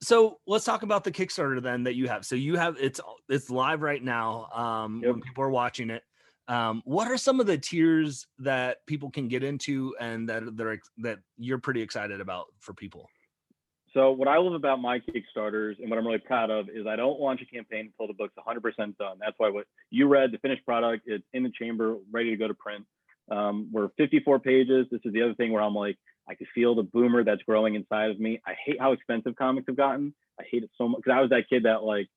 so 0.02 0.38
let's 0.46 0.64
talk 0.64 0.82
about 0.82 1.04
the 1.04 1.12
Kickstarter 1.12 1.62
then 1.62 1.84
that 1.84 1.94
you 1.94 2.08
have. 2.08 2.26
So 2.26 2.34
you 2.34 2.56
have 2.56 2.76
it's 2.78 3.00
it's 3.28 3.50
live 3.50 3.82
right 3.82 4.02
now. 4.02 4.48
Um, 4.52 5.00
yep. 5.02 5.12
when 5.12 5.22
people 5.22 5.44
are 5.44 5.50
watching 5.50 5.90
it. 5.90 6.02
Um, 6.48 6.82
what 6.84 7.08
are 7.08 7.16
some 7.16 7.38
of 7.38 7.46
the 7.46 7.56
tiers 7.56 8.26
that 8.40 8.84
people 8.86 9.10
can 9.10 9.28
get 9.28 9.44
into 9.44 9.94
and 10.00 10.28
that 10.28 10.56
they're 10.56 10.80
that 10.98 11.18
you're 11.38 11.58
pretty 11.58 11.82
excited 11.82 12.20
about 12.20 12.46
for 12.58 12.74
people? 12.74 13.08
So 13.94 14.10
what 14.10 14.26
I 14.26 14.38
love 14.38 14.54
about 14.54 14.80
my 14.80 14.98
Kickstarters 15.00 15.78
and 15.78 15.90
what 15.90 15.98
I'm 15.98 16.06
really 16.06 16.18
proud 16.18 16.50
of 16.50 16.68
is 16.70 16.86
I 16.86 16.96
don't 16.96 17.20
launch 17.20 17.42
a 17.42 17.46
campaign 17.46 17.92
until 17.92 18.06
the 18.06 18.14
book's 18.14 18.34
100% 18.36 18.96
done. 18.96 19.18
That's 19.20 19.34
why 19.36 19.50
what 19.50 19.66
you 19.90 20.08
read, 20.08 20.32
the 20.32 20.38
finished 20.38 20.64
product, 20.64 21.02
it's 21.06 21.24
in 21.34 21.42
the 21.42 21.52
chamber, 21.58 21.98
ready 22.10 22.30
to 22.30 22.36
go 22.36 22.48
to 22.48 22.54
print. 22.54 22.86
Um, 23.30 23.68
we're 23.70 23.90
54 23.98 24.40
pages. 24.40 24.86
This 24.90 25.02
is 25.04 25.12
the 25.12 25.20
other 25.20 25.34
thing 25.34 25.52
where 25.52 25.62
I'm 25.62 25.74
like, 25.74 25.98
I 26.28 26.34
can 26.34 26.46
feel 26.54 26.74
the 26.74 26.82
boomer 26.82 27.24
that's 27.24 27.42
growing 27.42 27.74
inside 27.74 28.10
of 28.10 28.20
me. 28.20 28.40
I 28.46 28.54
hate 28.64 28.80
how 28.80 28.92
expensive 28.92 29.36
comics 29.36 29.66
have 29.68 29.76
gotten. 29.76 30.14
I 30.40 30.44
hate 30.50 30.62
it 30.62 30.70
so 30.78 30.88
much 30.88 31.02
because 31.02 31.16
I 31.16 31.20
was 31.20 31.30
that 31.30 31.48
kid 31.48 31.64
that 31.64 31.82
like, 31.82 32.08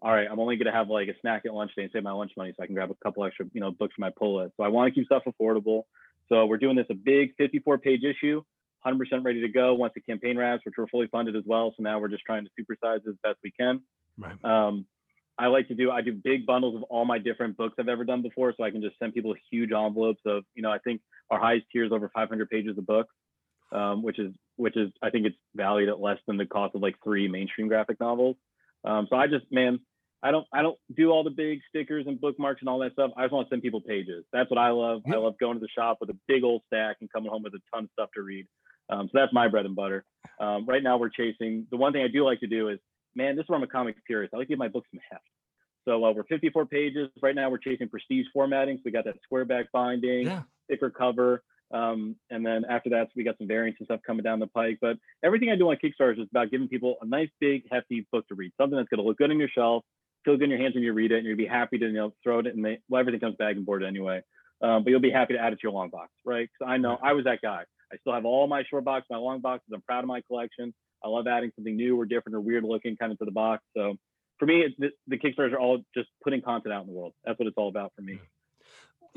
all 0.00 0.12
right, 0.12 0.28
I'm 0.30 0.38
only 0.38 0.56
gonna 0.56 0.72
have 0.72 0.88
like 0.88 1.08
a 1.08 1.14
snack 1.20 1.42
at 1.44 1.52
lunch 1.52 1.72
day 1.76 1.82
and 1.82 1.90
save 1.92 2.04
my 2.04 2.12
lunch 2.12 2.32
money 2.36 2.52
so 2.56 2.62
I 2.62 2.66
can 2.66 2.74
grab 2.74 2.90
a 2.90 2.94
couple 3.02 3.24
extra, 3.24 3.46
you 3.52 3.60
know, 3.60 3.72
books 3.72 3.94
for 3.94 4.00
my 4.00 4.10
pull 4.16 4.38
list. 4.38 4.54
So 4.56 4.62
I 4.62 4.68
want 4.68 4.92
to 4.92 4.98
keep 4.98 5.06
stuff 5.06 5.24
affordable. 5.26 5.82
So 6.28 6.46
we're 6.46 6.58
doing 6.58 6.76
this 6.76 6.86
a 6.90 6.94
big 6.94 7.34
54 7.36 7.78
page 7.78 8.04
issue. 8.04 8.42
100% 8.86 9.24
ready 9.24 9.40
to 9.40 9.48
go 9.48 9.74
once 9.74 9.92
the 9.94 10.00
campaign 10.00 10.38
wraps, 10.38 10.64
which 10.64 10.74
we're 10.78 10.86
fully 10.86 11.08
funded 11.08 11.34
as 11.34 11.42
well. 11.44 11.74
So 11.76 11.82
now 11.82 11.98
we're 11.98 12.08
just 12.08 12.22
trying 12.24 12.44
to 12.44 12.50
supersize 12.50 12.98
as 13.08 13.14
best 13.24 13.38
we 13.42 13.50
can. 13.50 13.82
Right. 14.16 14.44
Um, 14.44 14.86
I 15.38 15.46
like 15.46 15.68
to 15.68 15.74
do 15.74 15.90
I 15.90 16.00
do 16.00 16.12
big 16.12 16.46
bundles 16.46 16.74
of 16.74 16.82
all 16.84 17.04
my 17.04 17.18
different 17.18 17.56
books 17.56 17.76
I've 17.78 17.88
ever 17.88 18.04
done 18.04 18.22
before, 18.22 18.52
so 18.56 18.64
I 18.64 18.70
can 18.70 18.82
just 18.82 18.98
send 18.98 19.14
people 19.14 19.34
huge 19.50 19.70
envelopes 19.72 20.20
of 20.26 20.44
you 20.54 20.62
know 20.62 20.70
I 20.70 20.78
think 20.78 21.00
our 21.30 21.38
highest 21.38 21.66
tier 21.72 21.84
is 21.84 21.92
over 21.92 22.10
500 22.12 22.50
pages 22.50 22.76
of 22.76 22.86
books, 22.86 23.14
um, 23.72 24.02
which 24.02 24.18
is 24.18 24.32
which 24.56 24.76
is 24.76 24.90
I 25.02 25.10
think 25.10 25.26
it's 25.26 25.36
valued 25.54 25.88
at 25.88 26.00
less 26.00 26.18
than 26.26 26.36
the 26.36 26.46
cost 26.46 26.74
of 26.74 26.82
like 26.82 26.96
three 27.02 27.28
mainstream 27.28 27.68
graphic 27.68 28.00
novels. 28.00 28.36
Um, 28.84 29.06
so 29.10 29.16
I 29.16 29.26
just 29.26 29.46
man 29.50 29.80
I 30.22 30.30
don't 30.30 30.46
I 30.52 30.62
don't 30.62 30.78
do 30.96 31.10
all 31.10 31.22
the 31.22 31.30
big 31.30 31.60
stickers 31.68 32.06
and 32.06 32.20
bookmarks 32.20 32.60
and 32.60 32.68
all 32.68 32.78
that 32.80 32.92
stuff. 32.92 33.12
I 33.16 33.22
just 33.22 33.32
want 33.32 33.48
to 33.48 33.52
send 33.52 33.62
people 33.62 33.80
pages. 33.80 34.24
That's 34.32 34.50
what 34.50 34.58
I 34.58 34.70
love. 34.70 35.02
I 35.06 35.16
love 35.16 35.34
going 35.38 35.54
to 35.54 35.60
the 35.60 35.68
shop 35.68 35.98
with 36.00 36.10
a 36.10 36.16
big 36.26 36.42
old 36.42 36.62
stack 36.66 36.96
and 37.00 37.12
coming 37.12 37.30
home 37.30 37.42
with 37.42 37.54
a 37.54 37.60
ton 37.72 37.84
of 37.84 37.90
stuff 37.92 38.10
to 38.16 38.22
read. 38.22 38.46
Um, 38.90 39.08
so 39.12 39.18
that's 39.18 39.32
my 39.32 39.48
bread 39.48 39.66
and 39.66 39.76
butter. 39.76 40.04
Um, 40.40 40.66
right 40.66 40.82
now, 40.82 40.96
we're 40.96 41.10
chasing. 41.10 41.66
The 41.70 41.76
one 41.76 41.92
thing 41.92 42.02
I 42.02 42.08
do 42.08 42.24
like 42.24 42.40
to 42.40 42.46
do 42.46 42.68
is, 42.68 42.78
man, 43.14 43.36
this 43.36 43.44
is 43.44 43.48
where 43.48 43.58
I'm 43.58 43.62
a 43.62 43.68
comic 43.68 43.96
purist. 44.06 44.32
I 44.34 44.38
like 44.38 44.46
to 44.46 44.52
give 44.52 44.58
my 44.58 44.68
books 44.68 44.88
some 44.90 45.00
heft. 45.10 45.24
So 45.86 46.04
uh, 46.04 46.12
we're 46.12 46.24
54 46.24 46.66
pages 46.66 47.08
right 47.22 47.34
now. 47.34 47.48
We're 47.48 47.58
chasing 47.58 47.88
prestige 47.88 48.26
formatting. 48.32 48.76
So 48.78 48.82
we 48.86 48.90
got 48.90 49.04
that 49.04 49.16
square 49.22 49.44
back 49.44 49.66
binding, 49.72 50.26
yeah. 50.26 50.42
thicker 50.68 50.90
cover, 50.90 51.42
um, 51.72 52.16
and 52.30 52.44
then 52.44 52.64
after 52.68 52.90
that, 52.90 53.08
so 53.08 53.12
we 53.16 53.24
got 53.24 53.38
some 53.38 53.46
variants 53.48 53.80
and 53.80 53.86
stuff 53.86 54.00
coming 54.06 54.22
down 54.22 54.38
the 54.38 54.46
pike. 54.46 54.78
But 54.80 54.96
everything 55.22 55.50
I 55.50 55.56
do 55.56 55.68
on 55.70 55.76
Kickstarter 55.76 56.12
is 56.12 56.18
just 56.18 56.30
about 56.30 56.50
giving 56.50 56.68
people 56.68 56.96
a 57.02 57.06
nice, 57.06 57.28
big, 57.40 57.64
hefty 57.70 58.06
book 58.10 58.26
to 58.28 58.34
read. 58.34 58.52
Something 58.58 58.76
that's 58.76 58.88
going 58.88 59.02
to 59.02 59.06
look 59.06 59.18
good 59.18 59.30
on 59.30 59.38
your 59.38 59.48
shelf, 59.48 59.84
feel 60.24 60.36
good 60.36 60.44
in 60.44 60.50
your 60.50 60.58
hands 60.58 60.74
when 60.74 60.84
you 60.84 60.92
read 60.92 61.12
it, 61.12 61.18
and 61.18 61.26
you'll 61.26 61.36
be 61.36 61.46
happy 61.46 61.78
to 61.78 61.86
you 61.86 61.92
know 61.92 62.12
throw 62.22 62.38
it 62.40 62.46
in. 62.46 62.62
The, 62.62 62.76
well, 62.88 63.00
everything 63.00 63.20
comes 63.20 63.36
bag 63.36 63.56
and 63.56 63.66
board 63.66 63.82
anyway. 63.84 64.22
um, 64.62 64.82
but 64.84 64.90
you'll 64.90 65.00
be 65.00 65.10
happy 65.10 65.34
to 65.34 65.40
add 65.40 65.52
it 65.52 65.56
to 65.56 65.62
your 65.64 65.72
long 65.72 65.90
box, 65.90 66.10
right? 66.24 66.48
Because 66.58 66.70
I 66.72 66.76
know 66.78 66.98
I 67.02 67.12
was 67.12 67.24
that 67.24 67.40
guy. 67.42 67.64
I 67.92 67.96
still 67.98 68.12
have 68.12 68.24
all 68.24 68.46
my 68.46 68.64
short 68.68 68.84
box, 68.84 69.06
my 69.10 69.16
long 69.16 69.40
boxes. 69.40 69.68
I'm 69.72 69.82
proud 69.82 70.00
of 70.04 70.08
my 70.08 70.20
collection. 70.22 70.74
I 71.04 71.08
love 71.08 71.26
adding 71.26 71.52
something 71.54 71.76
new 71.76 71.98
or 71.98 72.04
different 72.06 72.36
or 72.36 72.40
weird 72.40 72.64
looking 72.64 72.96
kind 72.96 73.12
of 73.12 73.18
to 73.18 73.24
the 73.24 73.30
box. 73.30 73.62
So 73.76 73.94
for 74.38 74.46
me, 74.46 74.62
it's, 74.62 74.74
the, 74.78 74.90
the 75.06 75.16
Kickstarters 75.18 75.52
are 75.52 75.60
all 75.60 75.78
just 75.94 76.08
putting 76.22 76.42
content 76.42 76.74
out 76.74 76.82
in 76.82 76.88
the 76.88 76.92
world. 76.92 77.12
That's 77.24 77.38
what 77.38 77.46
it's 77.46 77.56
all 77.56 77.68
about 77.68 77.92
for 77.96 78.02
me. 78.02 78.18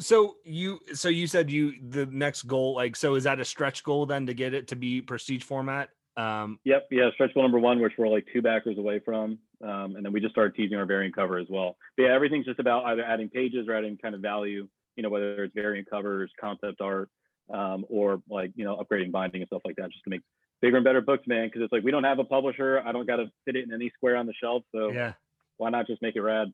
So 0.02 0.36
you, 0.44 0.80
so 0.94 1.10
you 1.10 1.28
said 1.28 1.50
you 1.50 1.74
the 1.90 2.08
next 2.08 2.44
goal, 2.44 2.76
like, 2.76 2.96
so 2.96 3.16
is 3.16 3.24
that 3.24 3.40
a 3.40 3.46
stretch 3.46 3.84
goal 3.84 4.06
then 4.06 4.26
to 4.26 4.34
get 4.34 4.54
it 4.54 4.68
to 4.70 4.76
be 4.76 5.02
prestige 5.02 5.44
format? 5.44 5.90
Um, 6.18 6.60
yep, 6.66 6.88
yeah, 6.92 7.10
stretch 7.14 7.34
goal 7.34 7.44
number 7.44 7.60
one, 7.60 7.80
which 7.80 7.94
we're 7.98 8.08
like 8.08 8.28
two 8.34 8.42
backers 8.42 8.78
away 8.78 9.00
from, 9.00 9.40
um, 9.64 9.96
and 9.96 10.04
then 10.04 10.12
we 10.12 10.20
just 10.20 10.34
started 10.34 10.56
teasing 10.56 10.78
our 10.78 10.86
variant 10.86 11.16
cover 11.16 11.38
as 11.38 11.48
well. 11.50 11.78
But 11.96 12.04
yeah, 12.04 12.14
everything's 12.14 12.46
just 12.46 12.60
about 12.60 12.86
either 12.86 13.04
adding 13.04 13.30
pages 13.30 13.68
or 13.68 13.76
adding 13.76 13.98
kind 13.98 14.14
of 14.14 14.22
value. 14.22 14.68
You 14.98 15.04
know, 15.04 15.10
whether 15.10 15.44
it's 15.44 15.56
variant 15.56 15.90
covers, 15.90 16.30
concept 16.40 16.82
art, 16.82 17.10
um, 17.54 17.86
or 17.88 18.22
like 18.30 18.52
you 18.56 18.66
know 18.66 18.76
upgrading 18.76 19.12
binding 19.12 19.42
and 19.42 19.48
stuff 19.48 19.62
like 19.64 19.78
that, 19.78 19.90
just 19.92 20.04
to 20.04 20.10
make 20.10 20.22
bigger 20.62 20.78
and 20.78 20.84
better 20.84 21.02
books, 21.02 21.26
man. 21.28 21.48
Because 21.48 21.62
it's 21.62 21.72
like 21.72 21.84
we 21.84 21.92
don't 21.92 22.04
have 22.04 22.20
a 22.20 22.26
publisher. 22.26 22.82
I 22.86 22.92
don't 22.92 23.08
got 23.08 23.18
to 23.18 23.32
fit 23.46 23.56
it 23.56 23.64
in 23.64 23.74
any 23.74 23.90
square 23.96 24.18
on 24.18 24.26
the 24.26 24.34
shelf. 24.34 24.64
So 24.76 24.92
yeah, 24.92 25.14
why 25.58 25.70
not 25.70 25.88
just 25.88 26.02
make 26.02 26.16
it 26.16 26.22
rad? 26.22 26.52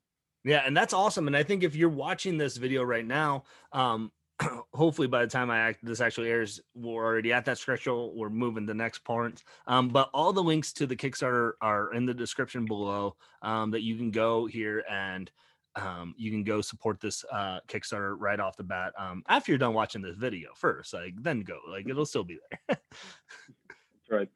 Yeah, 0.47 0.63
and 0.65 0.75
that's 0.75 0.93
awesome. 0.93 1.27
And 1.27 1.35
I 1.35 1.43
think 1.43 1.63
if 1.63 1.75
you're 1.75 1.89
watching 1.89 2.37
this 2.37 2.55
video 2.55 2.81
right 2.81 3.05
now, 3.05 3.43
um, 3.73 4.13
hopefully 4.73 5.07
by 5.09 5.25
the 5.25 5.29
time 5.29 5.51
I 5.51 5.57
act, 5.57 5.83
this 5.83 5.99
actually 5.99 6.29
airs, 6.29 6.61
we're 6.73 7.03
already 7.03 7.33
at 7.33 7.43
that 7.45 7.57
stretch 7.57 7.83
goal. 7.83 8.13
We're 8.15 8.29
moving 8.29 8.65
the 8.65 8.73
next 8.73 8.99
part. 8.99 9.43
Um, 9.67 9.89
but 9.89 10.09
all 10.13 10.31
the 10.31 10.41
links 10.41 10.71
to 10.73 10.87
the 10.87 10.95
Kickstarter 10.95 11.53
are 11.59 11.93
in 11.93 12.05
the 12.05 12.13
description 12.13 12.63
below 12.63 13.17
um, 13.41 13.71
that 13.71 13.81
you 13.81 13.97
can 13.97 14.09
go 14.09 14.45
here 14.45 14.85
and 14.89 15.29
um, 15.75 16.15
you 16.17 16.31
can 16.31 16.45
go 16.45 16.61
support 16.61 17.01
this 17.01 17.25
uh, 17.29 17.59
Kickstarter 17.67 18.15
right 18.17 18.39
off 18.39 18.55
the 18.55 18.63
bat. 18.63 18.93
Um, 18.97 19.23
after 19.27 19.51
you're 19.51 19.59
done 19.59 19.73
watching 19.73 20.01
this 20.01 20.15
video 20.15 20.51
first, 20.55 20.93
like 20.93 21.21
then 21.21 21.41
go, 21.41 21.59
like 21.69 21.89
it'll 21.89 22.05
still 22.05 22.23
be 22.23 22.39
there. 22.49 22.59
That's 22.69 24.09
right. 24.09 24.29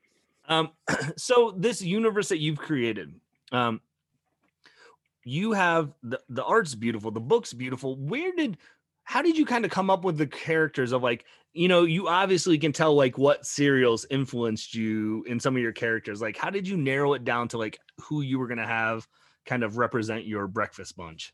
Um, 0.49 0.71
so 1.15 1.53
this 1.55 1.81
universe 1.81 2.27
that 2.27 2.39
you've 2.39 2.59
created, 2.59 3.13
um, 3.53 3.79
you 5.23 5.53
have 5.53 5.93
the 6.03 6.19
the 6.29 6.43
art's 6.43 6.75
beautiful, 6.75 7.11
the 7.11 7.19
book's 7.19 7.53
beautiful. 7.53 7.95
Where 7.95 8.31
did 8.35 8.57
how 9.03 9.21
did 9.21 9.37
you 9.37 9.45
kind 9.45 9.65
of 9.65 9.71
come 9.71 9.89
up 9.89 10.03
with 10.03 10.17
the 10.17 10.27
characters 10.27 10.91
of 10.91 11.03
like 11.03 11.25
you 11.53 11.67
know 11.67 11.83
you 11.83 12.07
obviously 12.07 12.57
can 12.57 12.71
tell 12.71 12.95
like 12.95 13.17
what 13.17 13.45
cereals 13.45 14.05
influenced 14.09 14.73
you 14.73 15.23
in 15.27 15.39
some 15.39 15.55
of 15.55 15.61
your 15.61 15.71
characters 15.71 16.21
like 16.21 16.37
how 16.37 16.49
did 16.49 16.67
you 16.67 16.77
narrow 16.77 17.13
it 17.13 17.25
down 17.25 17.47
to 17.47 17.57
like 17.57 17.79
who 17.99 18.21
you 18.21 18.39
were 18.39 18.47
going 18.47 18.57
to 18.57 18.65
have 18.65 19.07
kind 19.45 19.63
of 19.63 19.77
represent 19.77 20.25
your 20.25 20.47
breakfast 20.47 20.95
bunch 20.95 21.33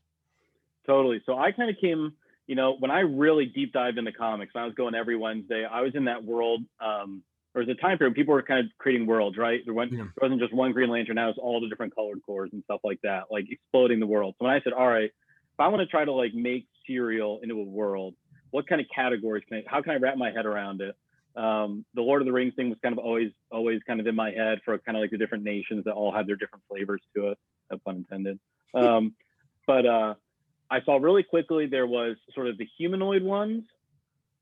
totally 0.86 1.22
so 1.24 1.38
i 1.38 1.52
kind 1.52 1.70
of 1.70 1.76
came 1.80 2.12
you 2.46 2.56
know 2.56 2.76
when 2.80 2.90
i 2.90 3.00
really 3.00 3.46
deep 3.46 3.72
dived 3.72 3.98
into 3.98 4.12
comics 4.12 4.52
i 4.56 4.64
was 4.64 4.74
going 4.74 4.94
every 4.94 5.16
wednesday 5.16 5.64
i 5.64 5.80
was 5.80 5.94
in 5.94 6.04
that 6.04 6.24
world 6.24 6.62
um 6.80 7.22
there 7.54 7.64
was 7.64 7.68
a 7.68 7.80
time 7.80 7.98
period 7.98 8.14
people 8.14 8.34
were 8.34 8.42
kind 8.42 8.64
of 8.64 8.70
creating 8.78 9.06
worlds 9.06 9.36
right 9.36 9.60
there, 9.64 9.74
went, 9.74 9.92
yeah. 9.92 9.98
there 9.98 10.28
wasn't 10.28 10.40
just 10.40 10.54
one 10.54 10.72
green 10.72 10.90
lantern 10.90 11.16
now 11.16 11.28
it's 11.28 11.38
all 11.38 11.60
the 11.60 11.68
different 11.68 11.94
colored 11.94 12.20
corps 12.24 12.48
and 12.52 12.62
stuff 12.64 12.80
like 12.84 13.00
that 13.02 13.24
like 13.30 13.46
exploding 13.50 14.00
the 14.00 14.06
world 14.06 14.34
so 14.38 14.44
when 14.44 14.54
i 14.54 14.60
said 14.62 14.72
all 14.72 14.88
right 14.88 15.10
if 15.10 15.60
i 15.60 15.66
want 15.68 15.80
to 15.80 15.86
try 15.86 16.04
to 16.04 16.12
like 16.12 16.34
make 16.34 16.66
cereal 16.86 17.40
into 17.42 17.54
a 17.54 17.64
world 17.64 18.14
what 18.50 18.66
kind 18.66 18.80
of 18.80 18.86
categories 18.94 19.44
can 19.48 19.58
I, 19.58 19.64
how 19.66 19.82
can 19.82 19.92
I 19.92 19.96
wrap 19.96 20.16
my 20.16 20.30
head 20.30 20.46
around 20.46 20.80
it? 20.80 20.96
Um, 21.36 21.84
the 21.94 22.02
Lord 22.02 22.22
of 22.22 22.26
the 22.26 22.32
Rings 22.32 22.54
thing 22.56 22.68
was 22.68 22.78
kind 22.82 22.92
of 22.92 22.98
always, 22.98 23.30
always 23.50 23.80
kind 23.86 24.00
of 24.00 24.06
in 24.06 24.14
my 24.14 24.30
head 24.30 24.58
for 24.64 24.76
kind 24.78 24.96
of 24.96 25.02
like 25.02 25.10
the 25.10 25.18
different 25.18 25.44
nations 25.44 25.84
that 25.84 25.92
all 25.92 26.12
had 26.12 26.26
their 26.26 26.36
different 26.36 26.64
flavors 26.68 27.00
to 27.14 27.28
it, 27.28 27.38
no 27.70 27.78
pun 27.84 27.96
intended. 27.96 28.40
Um, 28.74 29.14
but 29.66 29.86
uh, 29.86 30.14
I 30.70 30.80
saw 30.82 30.96
really 30.96 31.22
quickly 31.22 31.66
there 31.66 31.86
was 31.86 32.16
sort 32.34 32.48
of 32.48 32.58
the 32.58 32.66
humanoid 32.76 33.22
ones, 33.22 33.64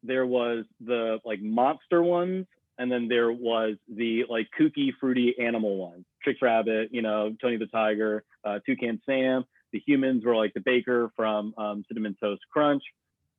there 0.02 0.26
was 0.26 0.64
the 0.80 1.18
like 1.24 1.42
monster 1.42 2.02
ones, 2.02 2.46
and 2.78 2.90
then 2.90 3.08
there 3.08 3.32
was 3.32 3.76
the 3.88 4.24
like 4.28 4.48
kooky, 4.58 4.90
fruity 5.00 5.34
animal 5.38 5.76
ones. 5.76 6.04
Trix 6.22 6.40
Rabbit, 6.42 6.88
you 6.92 7.02
know, 7.02 7.34
Tony 7.40 7.56
the 7.56 7.66
Tiger, 7.66 8.24
uh, 8.44 8.58
Toucan 8.66 9.00
Sam. 9.06 9.44
The 9.72 9.82
humans 9.86 10.24
were 10.24 10.36
like 10.36 10.54
the 10.54 10.60
baker 10.60 11.10
from 11.16 11.54
um, 11.58 11.84
Cinnamon 11.88 12.16
Toast 12.20 12.42
Crunch. 12.52 12.82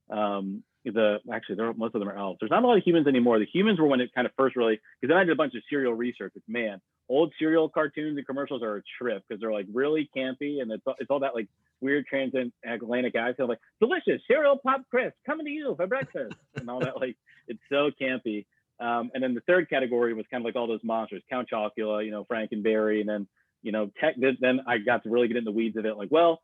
Um, 0.10 0.63
the 0.86 1.20
actually, 1.34 1.56
there, 1.56 1.74
most 1.74 1.96
of 1.96 2.00
them 2.00 2.10
are 2.10 2.17
elves. 2.17 2.38
There's 2.39 2.51
not 2.51 2.63
a 2.63 2.67
lot 2.67 2.77
of 2.77 2.84
humans 2.84 3.08
anymore. 3.08 3.39
The 3.39 3.46
humans 3.46 3.79
were 3.79 3.88
when 3.88 4.00
it 4.00 4.13
kind 4.13 4.25
of 4.25 4.32
first 4.38 4.56
really 4.56 4.79
because 5.01 5.12
then 5.12 5.17
I 5.17 5.24
did 5.24 5.32
a 5.32 5.36
bunch 5.36 5.53
of 5.56 5.62
cereal 5.70 5.94
research. 5.94 6.32
It's 6.36 6.46
man, 6.48 6.79
old 7.10 7.34
cereal 7.38 7.70
cartoons 7.70 8.17
and 8.17 8.25
commercials 8.25 8.63
are 8.63 8.77
a 8.77 8.82
trip 8.98 9.24
because 9.27 9.41
they're 9.41 9.51
like 9.51 9.65
really 9.74 10.10
campy 10.15 10.62
and 10.62 10.72
it's 10.72 10.84
it's 11.00 11.10
all 11.10 11.20
that 11.20 11.36
like 11.36 11.48
weird 11.82 12.06
transatlantic 12.08 13.15
accent 13.15 13.48
like 13.50 13.60
delicious 13.79 14.22
cereal 14.27 14.58
pop 14.58 14.82
crisp 14.89 15.15
coming 15.25 15.46
to 15.46 15.51
you 15.51 15.75
for 15.75 15.86
breakfast 15.86 16.36
and 16.56 16.70
all 16.70 16.79
that 16.79 16.98
like 17.00 17.15
it's 17.48 17.60
so 17.70 17.91
campy. 18.01 18.46
Um, 18.79 19.12
and 19.13 19.24
then 19.24 19.34
the 19.34 19.41
third 19.41 19.69
category 19.69 20.13
was 20.13 20.25
kind 20.29 20.41
of 20.41 20.46
like 20.46 20.55
all 20.55 20.67
those 20.67 20.84
monsters, 20.84 21.24
Count 21.29 21.50
Chocula, 21.51 22.05
you 22.05 22.12
know, 22.12 22.25
Frankenberry, 22.25 23.00
and 23.00 23.10
then 23.10 23.27
you 23.63 23.72
know, 23.72 23.91
tech. 24.00 24.15
Then 24.17 24.62
I 24.67 24.77
got 24.77 25.03
to 25.03 25.10
really 25.10 25.27
get 25.27 25.38
in 25.38 25.43
the 25.43 25.51
weeds 25.51 25.77
of 25.77 25.86
it. 25.86 25.98
Like, 25.98 26.10
well, 26.12 26.41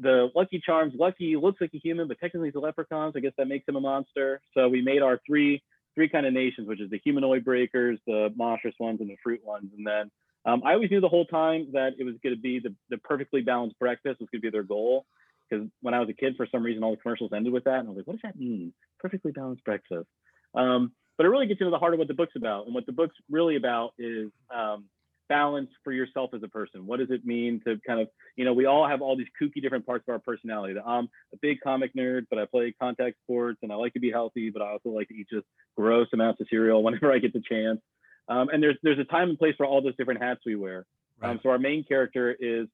the 0.00 0.30
Lucky 0.34 0.60
Charms, 0.64 0.94
Lucky 0.96 1.36
looks 1.36 1.60
like 1.60 1.70
a 1.74 1.78
human, 1.78 2.08
but 2.08 2.18
technically 2.20 2.48
he's 2.48 2.54
a 2.54 2.60
leprechaun. 2.60 3.12
So 3.12 3.18
I 3.18 3.20
guess 3.20 3.32
that 3.38 3.48
makes 3.48 3.68
him 3.68 3.76
a 3.76 3.80
monster. 3.80 4.40
So 4.54 4.68
we 4.68 4.82
made 4.82 5.02
our 5.02 5.20
three 5.26 5.62
three 5.94 6.08
kind 6.08 6.26
of 6.26 6.32
nations, 6.32 6.68
which 6.68 6.80
is 6.80 6.90
the 6.90 7.00
humanoid 7.02 7.44
breakers, 7.44 7.98
the 8.06 8.32
monstrous 8.36 8.74
ones, 8.78 9.00
and 9.00 9.10
the 9.10 9.16
fruit 9.22 9.44
ones. 9.44 9.70
And 9.76 9.86
then 9.86 10.10
um, 10.46 10.62
I 10.64 10.74
always 10.74 10.90
knew 10.90 11.00
the 11.00 11.08
whole 11.08 11.26
time 11.26 11.68
that 11.72 11.94
it 11.98 12.04
was 12.04 12.14
going 12.22 12.36
to 12.36 12.40
be 12.40 12.60
the, 12.60 12.72
the 12.88 12.98
perfectly 12.98 13.40
balanced 13.40 13.78
breakfast 13.80 14.20
was 14.20 14.28
going 14.30 14.40
to 14.40 14.46
be 14.46 14.50
their 14.50 14.62
goal. 14.62 15.06
Because 15.50 15.66
when 15.82 15.94
I 15.94 16.00
was 16.00 16.08
a 16.08 16.12
kid, 16.12 16.34
for 16.36 16.46
some 16.52 16.62
reason, 16.62 16.84
all 16.84 16.92
the 16.92 16.98
commercials 16.98 17.32
ended 17.34 17.52
with 17.52 17.64
that, 17.64 17.80
and 17.80 17.88
I 17.88 17.90
was 17.90 17.96
like, 17.96 18.06
what 18.06 18.12
does 18.14 18.22
that 18.22 18.38
mean? 18.38 18.72
Perfectly 19.00 19.32
balanced 19.32 19.64
breakfast. 19.64 20.06
Um, 20.54 20.92
but 21.18 21.26
it 21.26 21.28
really 21.28 21.46
gets 21.46 21.60
into 21.60 21.70
the 21.70 21.78
heart 21.78 21.92
of 21.92 21.98
what 21.98 22.08
the 22.08 22.14
book's 22.14 22.36
about. 22.36 22.66
And 22.66 22.74
what 22.74 22.86
the 22.86 22.92
book's 22.92 23.16
really 23.28 23.56
about 23.56 23.92
is 23.98 24.30
um, 24.54 24.84
balance 25.28 25.68
for 25.84 25.92
yourself 25.92 26.30
as 26.34 26.42
a 26.42 26.48
person? 26.48 26.86
What 26.86 26.98
does 26.98 27.10
it 27.10 27.24
mean 27.24 27.60
to 27.66 27.78
kind 27.86 28.00
of, 28.00 28.08
you 28.36 28.44
know, 28.44 28.52
we 28.52 28.66
all 28.66 28.88
have 28.88 29.02
all 29.02 29.16
these 29.16 29.26
kooky 29.40 29.62
different 29.62 29.86
parts 29.86 30.04
of 30.08 30.12
our 30.12 30.18
personality. 30.18 30.74
I'm 30.84 31.08
a 31.32 31.36
big 31.40 31.58
comic 31.60 31.94
nerd, 31.94 32.26
but 32.30 32.38
I 32.38 32.46
play 32.46 32.74
contact 32.80 33.16
sports 33.24 33.58
and 33.62 33.72
I 33.72 33.76
like 33.76 33.92
to 33.94 34.00
be 34.00 34.10
healthy, 34.10 34.50
but 34.50 34.62
I 34.62 34.70
also 34.70 34.90
like 34.90 35.08
to 35.08 35.14
eat 35.14 35.26
just 35.30 35.46
gross 35.76 36.08
amounts 36.12 36.40
of 36.40 36.46
cereal 36.48 36.82
whenever 36.84 37.12
I 37.12 37.18
get 37.18 37.32
the 37.32 37.42
chance. 37.48 37.80
Um, 38.28 38.48
and 38.50 38.62
there's 38.62 38.76
there's 38.82 38.98
a 38.98 39.04
time 39.04 39.30
and 39.30 39.38
place 39.38 39.54
for 39.56 39.64
all 39.64 39.80
those 39.80 39.96
different 39.96 40.22
hats 40.22 40.40
we 40.44 40.54
wear. 40.54 40.84
Right. 41.20 41.30
Um, 41.30 41.40
so 41.42 41.48
our 41.48 41.58
main 41.58 41.82
character 41.84 42.36
is 42.38 42.68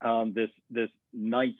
um, 0.00 0.32
this 0.34 0.50
this 0.68 0.88
knight 1.12 1.54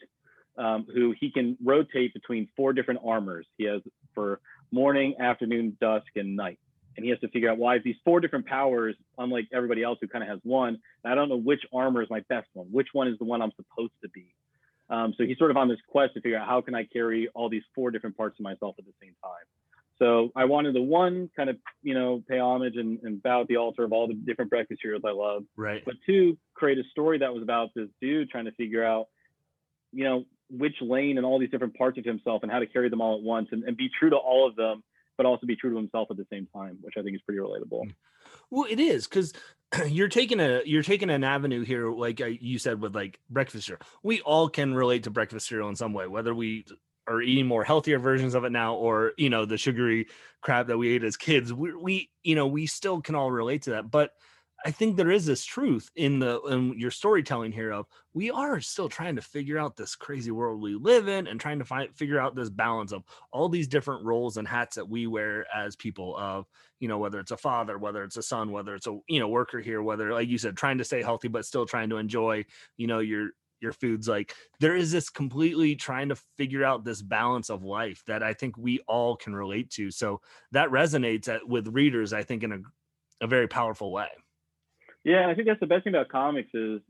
um, 0.59 0.87
who 0.93 1.15
he 1.19 1.31
can 1.31 1.57
rotate 1.65 2.13
between 2.13 2.49
four 2.57 2.73
different 2.73 3.01
armors. 3.05 3.47
He 3.57 3.65
has 3.65 3.83
for 4.15 4.41
morning, 4.73 5.15
afternoon, 5.21 5.77
dusk, 5.81 6.07
and 6.17 6.35
night 6.35 6.59
and 6.97 7.05
he 7.05 7.11
has 7.11 7.21
to 7.21 7.29
figure 7.29 7.51
out 7.51 7.59
why 7.59 7.79
these 7.79 7.97
four 8.05 8.21
different 8.21 8.47
powers, 8.47 8.95
unlike 9.19 9.49
everybody 9.53 9.83
else 9.83 9.99
who 10.01 10.09
kind 10.09 10.23
of 10.23 10.29
has 10.29 10.39
one. 10.43 10.79
I 11.05 11.15
don't 11.15 11.29
know 11.29 11.39
which 11.39 11.63
armor 11.73 12.03
is 12.03 12.11
my 12.11 12.21
best 12.29 12.49
one, 12.53 12.67
which 12.71 12.89
one 12.93 13.09
is 13.09 13.19
the 13.19 13.25
one 13.25 13.43
I'm 13.43 13.53
supposed 13.57 13.93
to 14.03 14.09
be. 14.11 14.35
Um, 14.91 15.15
so 15.17 15.25
he's 15.25 15.39
sort 15.39 15.51
of 15.51 15.57
on 15.57 15.69
this 15.69 15.79
quest 15.89 16.15
to 16.15 16.21
figure 16.21 16.39
out 16.39 16.47
how 16.47 16.61
can 16.61 16.75
I 16.75 16.85
carry 16.85 17.29
all 17.35 17.49
these 17.49 17.63
four 17.75 17.91
different 17.91 18.17
parts 18.17 18.39
of 18.39 18.43
myself 18.43 18.75
at 18.79 18.85
the 18.85 18.93
same 19.01 19.15
time. 19.23 19.45
So 19.99 20.31
I 20.35 20.45
wanted 20.47 20.75
the 20.75 20.83
one 20.83 21.31
kind 21.37 21.49
of, 21.49 21.57
you 21.83 21.95
know, 21.95 22.23
pay 22.29 22.39
homage 22.39 22.77
and, 22.77 22.99
and 23.03 23.23
bow 23.23 23.43
at 23.43 23.47
the 23.47 23.57
altar 23.57 23.85
of 23.85 23.93
all 23.93 24.09
the 24.09 24.15
different 24.15 24.51
breakfast 24.51 24.81
cereals 24.83 25.03
I 25.07 25.13
love. 25.13 25.45
Right. 25.57 25.83
But 25.85 25.95
two, 26.05 26.37
create 26.55 26.79
a 26.79 26.85
story 26.91 27.19
that 27.19 27.33
was 27.33 27.43
about 27.43 27.71
this 27.75 27.89
dude 28.01 28.29
trying 28.29 28.47
to 28.47 28.53
figure 28.53 28.85
out, 28.85 29.07
you 29.93 30.05
know, 30.05 30.25
which 30.57 30.75
lane 30.81 31.17
and 31.17 31.27
all 31.27 31.39
these 31.39 31.51
different 31.51 31.77
parts 31.77 31.99
of 31.99 32.05
himself 32.05 32.43
and 32.43 32.53
how 32.53 32.59
to 32.59 32.67
carry 32.67 32.89
them 32.89 33.01
all 33.01 33.17
at 33.17 33.23
once 33.23 33.49
and, 33.53 33.65
and 33.65 33.77
be 33.77 33.91
true 33.99 34.11
to 34.11 34.17
all 34.17 34.47
of 34.49 34.55
them 34.55 34.83
but 35.17 35.27
also 35.27 35.47
be 35.47 35.57
true 35.57 35.71
to 35.71 35.77
himself 35.77 36.09
at 36.11 36.17
the 36.17 36.27
same 36.31 36.49
time, 36.55 36.79
which 36.81 36.95
I 36.99 37.03
think 37.03 37.15
is 37.15 37.23
pretty 37.23 37.41
relatable. 37.41 37.93
Well, 38.51 38.67
it 38.69 38.81
is 38.81 39.07
because 39.07 39.33
you're 39.89 40.09
taking 40.09 40.41
a 40.41 40.63
you're 40.65 40.83
taking 40.83 41.11
an 41.11 41.25
avenue 41.25 41.65
here, 41.65 41.91
like 41.91 42.21
you 42.21 42.59
said 42.59 42.81
with 42.81 42.95
like 42.95 43.19
breakfast 43.31 43.67
cereal. 43.67 43.83
We 44.03 44.21
all 44.23 44.49
can 44.49 44.75
relate 44.75 45.05
to 45.05 45.11
breakfast 45.11 45.49
cereal 45.49 45.69
in 45.69 45.77
some 45.77 45.93
way, 45.93 46.07
whether 46.07 46.35
we 46.35 46.67
are 47.09 47.21
eating 47.21 47.47
more 47.47 47.65
healthier 47.65 47.99
versions 47.99 48.35
of 48.35 48.45
it 48.45 48.53
now, 48.53 48.75
or 48.75 49.13
you 49.17 49.31
know 49.31 49.45
the 49.45 49.59
sugary 49.59 50.09
crap 50.41 50.67
that 50.69 50.79
we 50.79 50.95
ate 50.95 51.05
as 51.05 51.17
kids. 51.17 51.53
We, 51.53 51.75
we 51.75 52.11
you 52.23 52.35
know 52.35 52.47
we 52.47 52.67
still 52.67 53.01
can 53.01 53.15
all 53.15 53.31
relate 53.31 53.63
to 53.63 53.71
that, 53.71 53.91
but 53.91 54.13
I 54.65 54.71
think 54.71 54.97
there 54.97 55.11
is 55.11 55.27
this 55.27 55.45
truth 55.45 55.91
in 55.97 56.19
the 56.19 56.41
in 56.43 56.79
your 56.79 56.91
storytelling 56.91 57.53
here 57.53 57.73
of 57.73 57.87
we 58.15 58.31
are 58.31 58.61
still 58.61 58.89
trying 58.89 59.17
to 59.17 59.23
figure 59.23 59.59
out 59.59 59.77
this 59.77 59.97
crazy 59.97 60.31
world 60.31 60.61
we 60.61 60.75
live 60.75 61.09
in 61.09 61.27
and 61.27 61.41
trying 61.41 61.59
to 61.59 61.65
find 61.65 61.95
figure 61.97 62.21
out 62.21 62.37
this 62.37 62.51
balance 62.51 62.93
of 62.93 63.03
all 63.33 63.49
these 63.49 63.67
different 63.67 64.05
roles 64.05 64.37
and 64.37 64.47
hats 64.47 64.77
that 64.77 64.89
we 64.89 65.07
wear 65.07 65.47
as 65.55 65.75
people 65.75 66.17
of 66.17 66.47
you 66.79 66.89
know 66.89 66.99
whether 66.99 67.19
it's 67.19 67.33
a 67.33 67.37
father 67.37 67.79
whether 67.79 68.05
it's 68.05 68.17
a 68.17 68.23
son 68.23 68.53
whether 68.53 68.75
it's 68.75 68.87
a 68.87 68.99
you 69.09 69.19
know 69.19 69.29
worker 69.29 69.61
here 69.61 69.83
whether 69.83 70.13
like 70.13 70.29
you 70.29 70.39
said 70.39 70.57
trying 70.57 70.79
to 70.79 70.85
stay 70.85 71.03
healthy 71.03 71.29
but 71.29 71.45
still 71.45 71.67
trying 71.67 71.91
to 71.91 71.97
enjoy 71.97 72.45
you 72.77 72.87
know 72.87 73.01
your 73.01 73.31
your 73.61 73.73
foods 73.73 74.09
like 74.09 74.35
there 74.61 74.77
is 74.77 74.93
this 74.93 75.09
completely 75.09 75.75
trying 75.75 76.09
to 76.09 76.17
figure 76.37 76.65
out 76.65 76.85
this 76.85 77.03
balance 77.03 77.51
of 77.51 77.65
life 77.65 78.03
that 78.07 78.23
i 78.23 78.33
think 78.33 78.57
we 78.57 78.81
all 78.87 79.17
can 79.17 79.35
relate 79.35 79.71
to 79.71 79.91
so 79.91 80.21
that 80.51 80.69
resonates 80.71 81.29
at, 81.29 81.47
with 81.49 81.69
readers 81.69 82.13
i 82.13 82.23
think 82.23 82.43
in 82.43 82.53
a, 82.53 82.59
a 83.25 83.27
very 83.27 83.49
powerful 83.49 83.93
way 83.93 84.09
yeah, 85.05 85.29
I 85.29 85.35
think 85.35 85.49
that's 85.49 85.61
the 85.61 85.67
best 85.67 85.85
thing 85.85 85.95
about 85.95 86.09
comics 86.09 86.51
is 86.55 86.81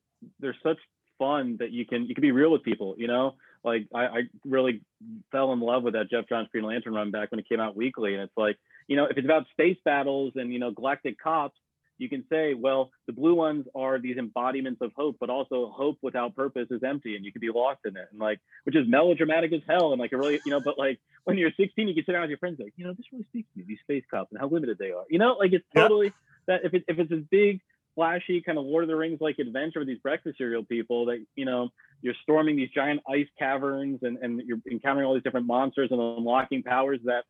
they're 0.41 0.57
such 0.63 0.79
fun 1.19 1.57
that 1.61 1.71
you 1.71 1.87
can 1.87 2.07
you 2.07 2.15
can 2.15 2.23
be 2.23 2.33
real 2.33 2.51
with 2.51 2.63
people. 2.63 2.95
You 2.99 3.09
know, 3.09 3.35
like 3.65 3.87
I, 3.95 4.05
I 4.05 4.21
really 4.45 4.83
fell 5.31 5.53
in 5.53 5.61
love 5.61 5.83
with 5.83 5.95
that 5.95 6.11
Geoff 6.11 6.29
Johns 6.29 6.49
Green 6.51 6.65
Lantern 6.65 6.95
run 6.95 7.11
back 7.11 7.31
when 7.31 7.41
it 7.41 7.49
came 7.49 7.61
out 7.61 7.77
weekly, 7.77 8.15
and 8.15 8.23
it's 8.23 8.37
like 8.37 8.57
you 8.89 8.97
know 8.97 9.07
if 9.07 9.17
it's 9.17 9.25
about 9.25 9.47
space 9.53 9.79
battles 9.85 10.33
and 10.37 10.53
you 10.53 10.59
know 10.59 10.71
galactic 10.71 11.19
cops, 11.19 11.59
you 12.03 12.09
can 12.09 12.25
say, 12.29 12.55
well, 12.55 12.91
the 13.07 13.13
blue 13.13 13.35
ones 13.35 13.67
are 13.75 13.99
these 13.99 14.17
embodiments 14.19 14.81
of 14.83 14.93
hope, 14.95 15.17
but 15.21 15.31
also 15.31 15.73
hope 15.75 15.99
without 16.03 16.35
purpose 16.35 16.67
is 16.71 16.83
empty 16.83 17.15
and 17.15 17.25
you 17.25 17.33
can 17.33 17.41
be 17.41 17.51
lost 17.51 17.81
in 17.85 17.97
it. 17.97 18.09
And 18.11 18.21
like, 18.21 18.41
which 18.65 18.75
is 18.75 18.89
melodramatic 18.89 19.53
as 19.53 19.61
hell. 19.69 19.93
And 19.93 20.01
like, 20.01 20.13
it 20.13 20.17
really, 20.17 20.41
you 20.45 20.51
know, 20.51 20.61
but 20.61 20.79
like 20.79 20.99
when 21.25 21.39
you're 21.39 21.53
16, 21.57 21.89
you 21.89 21.95
can 21.95 22.05
sit 22.05 22.13
down 22.13 22.23
with 22.23 22.31
your 22.31 22.39
friends, 22.39 22.59
like, 22.59 22.73
you 22.77 22.85
know, 22.85 22.93
this 22.93 23.07
really 23.13 23.25
speaks 23.31 23.49
to 23.53 23.61
me, 23.61 23.65
these 23.69 23.79
space 23.81 24.05
cops 24.11 24.33
and 24.33 24.41
how 24.41 24.49
limited 24.49 24.79
they 24.79 24.91
are. 24.91 25.05
You 25.09 25.21
know, 25.21 25.37
like 25.39 25.53
it's 25.53 25.65
totally 25.75 26.07
yeah. 26.07 26.13
that 26.49 26.65
if, 26.65 26.75
it, 26.75 26.85
if 26.89 26.99
it's 26.99 27.13
as 27.13 27.23
big, 27.31 27.61
flashy 27.95 28.41
kind 28.41 28.59
of 28.59 28.65
Lord 28.65 28.85
of 28.85 28.89
the 28.89 28.97
Rings 28.97 29.19
like 29.21 29.39
adventure 29.39 29.81
with 29.81 29.89
these 29.89 29.99
breakfast 29.99 30.39
cereal 30.39 30.65
people 30.65 31.07
that, 31.07 31.25
you 31.35 31.45
know, 31.45 31.69
you're 32.01 32.15
storming 32.23 32.57
these 32.57 32.71
giant 32.75 33.01
ice 33.09 33.29
caverns 33.39 34.01
and, 34.03 34.19
and 34.19 34.43
you're 34.47 34.59
encountering 34.71 35.07
all 35.07 35.15
these 35.15 35.23
different 35.23 35.47
monsters 35.47 35.89
and 35.91 36.01
unlocking 36.01 36.63
powers 36.63 37.01
that 37.05 37.25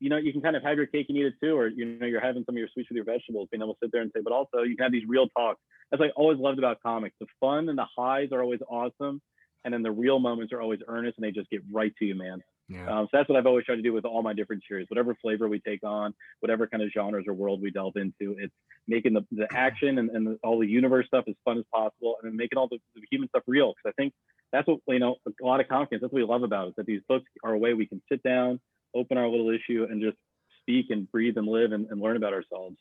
you 0.00 0.08
know, 0.08 0.16
you 0.16 0.32
can 0.32 0.40
kind 0.40 0.56
of 0.56 0.62
have 0.62 0.76
your 0.76 0.86
cake 0.86 1.06
and 1.08 1.18
eat 1.18 1.26
it 1.26 1.34
too, 1.42 1.56
or 1.56 1.68
you 1.68 1.84
know, 1.84 2.06
you're 2.06 2.20
having 2.20 2.44
some 2.44 2.54
of 2.54 2.58
your 2.58 2.68
sweets 2.72 2.88
with 2.88 2.96
your 2.96 3.04
vegetables, 3.04 3.48
being 3.50 3.62
able 3.62 3.74
to 3.74 3.78
sit 3.82 3.92
there 3.92 4.02
and 4.02 4.10
say, 4.14 4.20
but 4.22 4.32
also 4.32 4.62
you 4.62 4.76
can 4.76 4.84
have 4.84 4.92
these 4.92 5.06
real 5.08 5.28
talks. 5.28 5.60
That's 5.90 6.00
like 6.00 6.12
always 6.16 6.38
loved 6.38 6.58
about 6.58 6.80
comics. 6.82 7.16
The 7.20 7.26
fun 7.40 7.68
and 7.68 7.76
the 7.76 7.86
highs 7.96 8.28
are 8.32 8.42
always 8.42 8.60
awesome, 8.68 9.20
and 9.64 9.74
then 9.74 9.82
the 9.82 9.90
real 9.90 10.18
moments 10.18 10.52
are 10.52 10.60
always 10.60 10.80
earnest 10.86 11.18
and 11.18 11.24
they 11.24 11.32
just 11.32 11.50
get 11.50 11.62
right 11.72 11.92
to 11.98 12.04
you, 12.04 12.14
man. 12.14 12.42
Yeah. 12.68 12.86
Um, 12.86 13.06
so 13.06 13.16
that's 13.16 13.28
what 13.28 13.38
I've 13.38 13.46
always 13.46 13.64
tried 13.64 13.76
to 13.76 13.82
do 13.82 13.94
with 13.94 14.04
all 14.04 14.22
my 14.22 14.34
different 14.34 14.62
series. 14.68 14.86
Whatever 14.90 15.14
flavor 15.22 15.48
we 15.48 15.58
take 15.58 15.82
on, 15.84 16.12
whatever 16.40 16.66
kind 16.66 16.82
of 16.82 16.90
genres 16.90 17.24
or 17.26 17.32
world 17.32 17.62
we 17.62 17.70
delve 17.70 17.96
into, 17.96 18.36
it's 18.38 18.52
making 18.86 19.14
the, 19.14 19.24
the 19.32 19.46
action 19.52 19.98
and, 19.98 20.10
and 20.10 20.26
the, 20.26 20.38
all 20.42 20.58
the 20.58 20.66
universe 20.66 21.06
stuff 21.06 21.24
as 21.28 21.34
fun 21.44 21.58
as 21.58 21.64
possible, 21.72 22.16
and 22.20 22.30
then 22.30 22.36
making 22.36 22.58
all 22.58 22.68
the, 22.68 22.78
the 22.94 23.02
human 23.10 23.28
stuff 23.30 23.42
real. 23.46 23.72
Because 23.72 23.94
I 23.96 24.02
think 24.02 24.12
that's 24.52 24.68
what 24.68 24.80
you 24.86 24.98
know 24.98 25.16
a 25.26 25.46
lot 25.46 25.60
of 25.60 25.68
comics. 25.68 25.90
That's 25.92 26.02
what 26.02 26.12
we 26.12 26.24
love 26.24 26.42
about 26.42 26.68
it. 26.68 26.76
That 26.76 26.86
these 26.86 27.00
books 27.08 27.30
are 27.42 27.52
a 27.54 27.58
way 27.58 27.72
we 27.72 27.86
can 27.86 28.02
sit 28.10 28.22
down, 28.22 28.60
open 28.94 29.16
our 29.16 29.28
little 29.28 29.48
issue 29.48 29.86
and 29.88 30.02
just 30.02 30.16
speak 30.60 30.86
and 30.90 31.10
breathe 31.10 31.38
and 31.38 31.46
live 31.46 31.72
and, 31.72 31.86
and 31.90 32.00
learn 32.00 32.16
about 32.16 32.34
ourselves. 32.34 32.76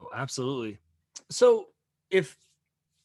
Oh, 0.00 0.10
absolutely. 0.14 0.78
So 1.30 1.68
if 2.10 2.36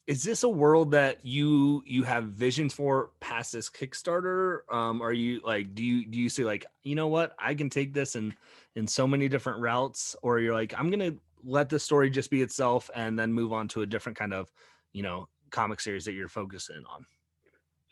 is 0.07 0.23
this 0.23 0.43
a 0.43 0.49
world 0.49 0.91
that 0.91 1.23
you 1.23 1.83
you 1.85 2.03
have 2.03 2.25
visions 2.25 2.73
for 2.73 3.11
past 3.19 3.51
this 3.51 3.69
kickstarter 3.69 4.59
um 4.71 5.01
are 5.01 5.13
you 5.13 5.41
like 5.43 5.75
do 5.75 5.83
you 5.83 6.05
do 6.05 6.17
you 6.17 6.29
say 6.29 6.43
like 6.43 6.65
you 6.83 6.95
know 6.95 7.07
what 7.07 7.35
i 7.37 7.53
can 7.53 7.69
take 7.69 7.93
this 7.93 8.15
in 8.15 8.33
in 8.75 8.87
so 8.87 9.05
many 9.05 9.27
different 9.27 9.59
routes 9.59 10.15
or 10.23 10.39
you're 10.39 10.53
like 10.53 10.73
i'm 10.77 10.89
gonna 10.89 11.13
let 11.43 11.69
the 11.69 11.79
story 11.79 12.09
just 12.09 12.31
be 12.31 12.41
itself 12.41 12.89
and 12.95 13.19
then 13.19 13.31
move 13.31 13.53
on 13.53 13.67
to 13.67 13.81
a 13.81 13.85
different 13.85 14.17
kind 14.17 14.33
of 14.33 14.51
you 14.93 15.03
know 15.03 15.27
comic 15.51 15.79
series 15.79 16.05
that 16.05 16.13
you're 16.13 16.27
focusing 16.27 16.83
on 16.91 17.05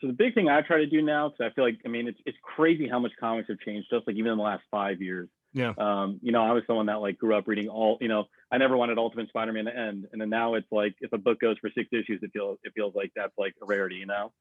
so 0.00 0.08
the 0.08 0.12
big 0.12 0.34
thing 0.34 0.48
I 0.48 0.60
try 0.60 0.76
to 0.76 0.86
do 0.86 1.00
now, 1.00 1.30
because 1.30 1.50
I 1.50 1.54
feel 1.54 1.64
like, 1.64 1.78
I 1.86 1.88
mean, 1.88 2.06
it's 2.06 2.18
it's 2.26 2.36
crazy 2.42 2.86
how 2.86 2.98
much 2.98 3.12
comics 3.18 3.48
have 3.48 3.58
changed, 3.60 3.88
just 3.90 4.06
like 4.06 4.16
even 4.16 4.32
in 4.32 4.36
the 4.36 4.44
last 4.44 4.62
five 4.70 5.00
years. 5.00 5.30
Yeah. 5.56 5.72
Um, 5.78 6.20
you 6.22 6.32
know, 6.32 6.42
I 6.42 6.52
was 6.52 6.64
someone 6.66 6.84
that 6.86 7.00
like 7.00 7.16
grew 7.16 7.34
up 7.34 7.48
reading 7.48 7.68
all, 7.68 7.96
you 8.02 8.08
know, 8.08 8.24
I 8.52 8.58
never 8.58 8.76
wanted 8.76 8.98
Ultimate 8.98 9.28
Spider-Man 9.30 9.64
to 9.64 9.74
end, 9.74 10.06
and 10.12 10.20
then 10.20 10.28
now 10.28 10.52
it's 10.52 10.70
like 10.70 10.94
if 11.00 11.14
a 11.14 11.18
book 11.18 11.40
goes 11.40 11.56
for 11.62 11.70
six 11.74 11.88
issues, 11.92 12.20
it 12.22 12.30
feels 12.34 12.58
it 12.62 12.74
feels 12.76 12.94
like 12.94 13.10
that's 13.16 13.32
like 13.38 13.54
a 13.62 13.64
rarity, 13.64 13.96
you 13.96 14.06
know. 14.06 14.32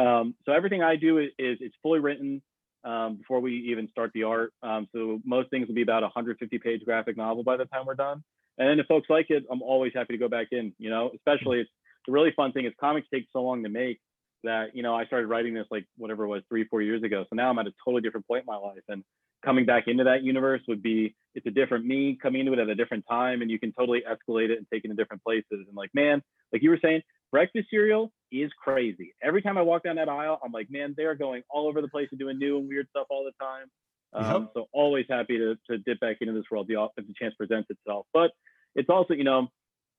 Um, 0.00 0.36
so 0.46 0.52
everything 0.52 0.80
I 0.80 0.94
do 0.94 1.18
is, 1.18 1.30
is 1.40 1.58
it's 1.60 1.74
fully 1.82 1.98
written 1.98 2.40
um, 2.84 3.16
before 3.16 3.40
we 3.40 3.56
even 3.72 3.88
start 3.90 4.12
the 4.14 4.22
art. 4.22 4.52
Um, 4.62 4.86
so 4.94 5.20
most 5.24 5.50
things 5.50 5.66
will 5.66 5.74
be 5.74 5.82
about 5.82 6.04
a 6.04 6.06
150 6.06 6.56
page 6.58 6.82
graphic 6.84 7.16
novel 7.16 7.42
by 7.42 7.56
the 7.56 7.64
time 7.64 7.84
we're 7.84 7.96
done. 7.96 8.22
And 8.56 8.68
then 8.68 8.78
if 8.78 8.86
folks 8.86 9.10
like 9.10 9.26
it, 9.30 9.42
I'm 9.50 9.62
always 9.62 9.92
happy 9.92 10.14
to 10.14 10.18
go 10.18 10.28
back 10.28 10.48
in. 10.52 10.72
You 10.78 10.90
know, 10.90 11.10
especially 11.16 11.58
it's 11.58 11.70
the 12.06 12.12
really 12.12 12.30
fun 12.36 12.52
thing 12.52 12.64
is 12.64 12.72
comics 12.78 13.08
take 13.12 13.26
so 13.32 13.42
long 13.42 13.64
to 13.64 13.68
make 13.68 13.98
that 14.44 14.74
you 14.74 14.84
know 14.84 14.94
I 14.94 15.04
started 15.06 15.26
writing 15.26 15.52
this 15.52 15.66
like 15.68 15.84
whatever 15.96 16.24
it 16.24 16.28
was 16.28 16.42
three 16.48 16.64
four 16.68 16.80
years 16.80 17.02
ago. 17.02 17.24
So 17.28 17.34
now 17.34 17.50
I'm 17.50 17.58
at 17.58 17.66
a 17.66 17.72
totally 17.84 18.02
different 18.02 18.28
point 18.28 18.42
in 18.42 18.46
my 18.46 18.56
life, 18.56 18.84
and 18.88 19.02
coming 19.44 19.64
back 19.64 19.84
into 19.86 20.04
that 20.04 20.22
universe 20.22 20.60
would 20.68 20.82
be 20.82 21.14
it's 21.34 21.46
a 21.46 21.50
different 21.50 21.86
me 21.86 22.18
coming 22.20 22.40
into 22.40 22.52
it 22.52 22.58
at 22.58 22.68
a 22.68 22.74
different 22.74 23.04
time, 23.08 23.42
and 23.42 23.50
you 23.50 23.58
can 23.58 23.72
totally 23.72 24.02
escalate 24.02 24.50
it 24.50 24.58
and 24.58 24.66
take 24.72 24.84
it 24.84 24.88
to 24.88 24.94
different 24.94 25.22
places. 25.22 25.44
And 25.50 25.74
like 25.74 25.90
man, 25.94 26.22
like 26.52 26.62
you 26.62 26.70
were 26.70 26.78
saying, 26.82 27.02
breakfast 27.30 27.68
cereal 27.70 28.12
is 28.32 28.50
crazy. 28.62 29.14
Every 29.22 29.42
time 29.42 29.56
I 29.58 29.62
walk 29.62 29.84
down 29.84 29.96
that 29.96 30.08
aisle, 30.08 30.40
I'm 30.44 30.52
like, 30.52 30.70
man, 30.70 30.94
they're 30.96 31.14
going 31.14 31.42
all 31.50 31.68
over 31.68 31.80
the 31.80 31.88
place 31.88 32.08
and 32.10 32.18
doing 32.18 32.38
new 32.38 32.58
and 32.58 32.68
weird 32.68 32.88
stuff 32.90 33.06
all 33.10 33.24
the 33.24 33.44
time. 33.44 33.66
Um, 34.12 34.42
yep. 34.42 34.50
So 34.54 34.66
always 34.72 35.06
happy 35.08 35.38
to 35.38 35.56
to 35.70 35.78
dip 35.78 36.00
back 36.00 36.16
into 36.20 36.32
this 36.32 36.44
world 36.50 36.68
if 36.68 37.06
the 37.06 37.14
chance 37.18 37.34
presents 37.36 37.70
itself. 37.70 38.06
But 38.12 38.32
it's 38.74 38.88
also 38.88 39.14
you 39.14 39.24
know 39.24 39.48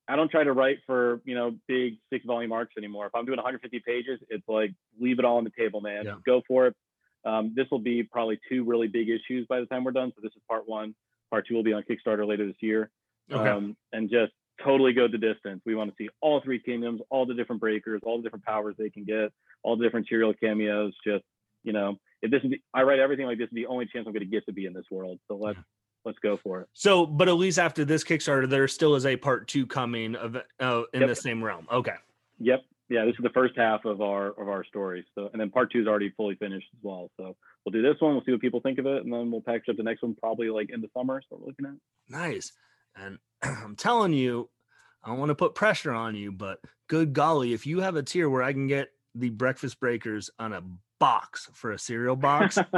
I 0.08 0.15
don't 0.15 0.30
try 0.30 0.43
to 0.43 0.54
write 0.54 0.80
for 0.86 1.21
you 1.25 1.36
know 1.36 1.56
big 1.67 1.95
six 2.12 2.25
volume 2.25 2.51
arcs 2.51 2.73
anymore. 2.77 3.06
If 3.06 3.15
I'm 3.15 3.25
doing 3.25 3.38
150 3.38 3.82
pages, 3.86 4.19
it's 4.30 4.47
like 4.47 4.71
leave 4.99 5.19
it 5.19 5.25
all 5.25 5.38
on 5.38 5.43
the 5.43 5.51
table, 5.58 5.82
man. 5.82 6.06
Yeah. 6.06 6.15
Go 6.25 6.41
for 6.47 6.67
it. 6.67 6.75
Um, 7.25 7.53
this 7.55 7.67
will 7.71 7.79
be 7.79 8.03
probably 8.03 8.39
two 8.49 8.63
really 8.63 8.88
big 8.88 9.10
issues 9.10 9.45
by 9.47 9.60
the 9.60 9.65
time 9.67 9.84
we're 9.84 9.91
done. 9.91 10.12
So 10.15 10.21
this 10.21 10.31
is 10.36 10.41
part 10.47 10.67
one. 10.67 10.95
Part 11.29 11.47
two 11.47 11.55
will 11.55 11.63
be 11.63 11.73
on 11.73 11.84
Kickstarter 11.84 12.27
later 12.27 12.45
this 12.45 12.55
year. 12.60 12.89
Okay. 13.31 13.49
Um, 13.49 13.77
and 13.93 14.10
just 14.10 14.34
totally 14.63 14.93
go 14.93 15.07
the 15.07 15.17
distance. 15.17 15.62
We 15.65 15.75
want 15.75 15.89
to 15.89 15.95
see 15.97 16.10
all 16.21 16.41
three 16.41 16.60
kingdoms, 16.60 17.01
all 17.10 17.25
the 17.25 17.34
different 17.34 17.62
breakers, 17.62 18.01
all 18.03 18.17
the 18.17 18.23
different 18.23 18.45
powers 18.45 18.75
they 18.77 18.89
can 18.89 19.03
get, 19.03 19.31
all 19.63 19.77
the 19.77 19.84
different 19.84 20.07
cereal 20.07 20.34
cameos. 20.34 20.93
Just 21.05 21.23
you 21.63 21.73
know, 21.73 21.97
if 22.21 22.31
this 22.31 22.43
is, 22.43 22.51
the, 22.51 22.62
I 22.73 22.84
write 22.84 22.99
everything 22.99 23.25
like 23.25 23.38
this 23.38 23.45
is 23.45 23.53
the 23.53 23.67
only 23.67 23.86
chance 23.86 24.05
I'm 24.07 24.13
going 24.13 24.25
to 24.25 24.25
get 24.25 24.45
to 24.47 24.53
be 24.53 24.65
in 24.65 24.73
this 24.73 24.86
world. 24.91 25.19
So 25.27 25.36
let's 25.36 25.60
let's 26.05 26.19
go 26.19 26.38
for 26.43 26.62
it. 26.62 26.67
So, 26.73 27.05
but 27.05 27.27
at 27.27 27.36
least 27.36 27.60
after 27.60 27.86
this 27.86 28.03
Kickstarter, 28.03 28.49
there 28.49 28.67
still 28.67 28.95
is 28.95 29.05
a 29.05 29.15
part 29.15 29.47
two 29.47 29.65
coming 29.65 30.15
of 30.15 30.36
uh, 30.60 30.81
in 30.93 31.01
yep. 31.01 31.10
the 31.10 31.15
same 31.15 31.43
realm. 31.43 31.67
Okay. 31.71 31.95
Yep. 32.39 32.63
Yeah, 32.91 33.06
this 33.06 33.13
is 33.13 33.23
the 33.23 33.30
first 33.30 33.54
half 33.56 33.86
of 33.86 34.01
our 34.01 34.27
of 34.32 34.49
our 34.49 34.65
story. 34.65 35.06
So, 35.15 35.30
and 35.32 35.39
then 35.39 35.49
part 35.49 35.71
two 35.71 35.80
is 35.80 35.88
already 35.88 36.10
fully 36.17 36.36
finished 36.36 36.67
as 36.73 36.80
well. 36.84 37.10
So 37.15 37.38
we'll 37.65 37.71
do 37.71 37.82
this 37.82 37.95
one. 38.01 38.13
We'll 38.13 38.23
see 38.25 38.34
what 38.34 38.41
people 38.41 38.60
think 38.60 38.80
of 38.80 38.86
it, 38.86 39.06
and 39.06 39.13
then 39.13 39.32
we'll 39.32 39.41
package 39.41 39.69
up 39.69 39.77
the 39.77 39.84
next 39.84 40.04
one 40.04 40.13
probably 40.19 40.49
like 40.49 40.69
in 40.73 40.82
the 40.82 40.89
summer. 40.95 41.21
So 41.30 41.38
we're 41.39 41.47
looking 41.47 41.67
at. 41.67 41.75
Nice. 42.10 42.51
And 42.97 43.17
I'm 43.41 43.77
telling 43.77 44.12
you, 44.12 44.49
I 45.06 45.08
don't 45.08 45.19
want 45.19 45.30
to 45.30 45.36
put 45.36 45.56
pressure 45.56 45.93
on 45.93 46.15
you, 46.15 46.34
but 46.34 46.60
good 46.89 47.13
golly, 47.13 47.54
if 47.54 47.65
you 47.65 47.80
have 47.80 47.95
a 47.95 48.04
tier 48.04 48.30
where 48.30 48.43
I 48.43 48.51
can 48.51 48.67
get 48.67 48.89
the 49.15 49.30
breakfast 49.30 49.80
breakers 49.80 50.30
on 50.38 50.51
a 50.51 50.62
box 50.99 51.49
for 51.54 51.71
a 51.71 51.80
cereal 51.80 52.15
box. 52.15 52.56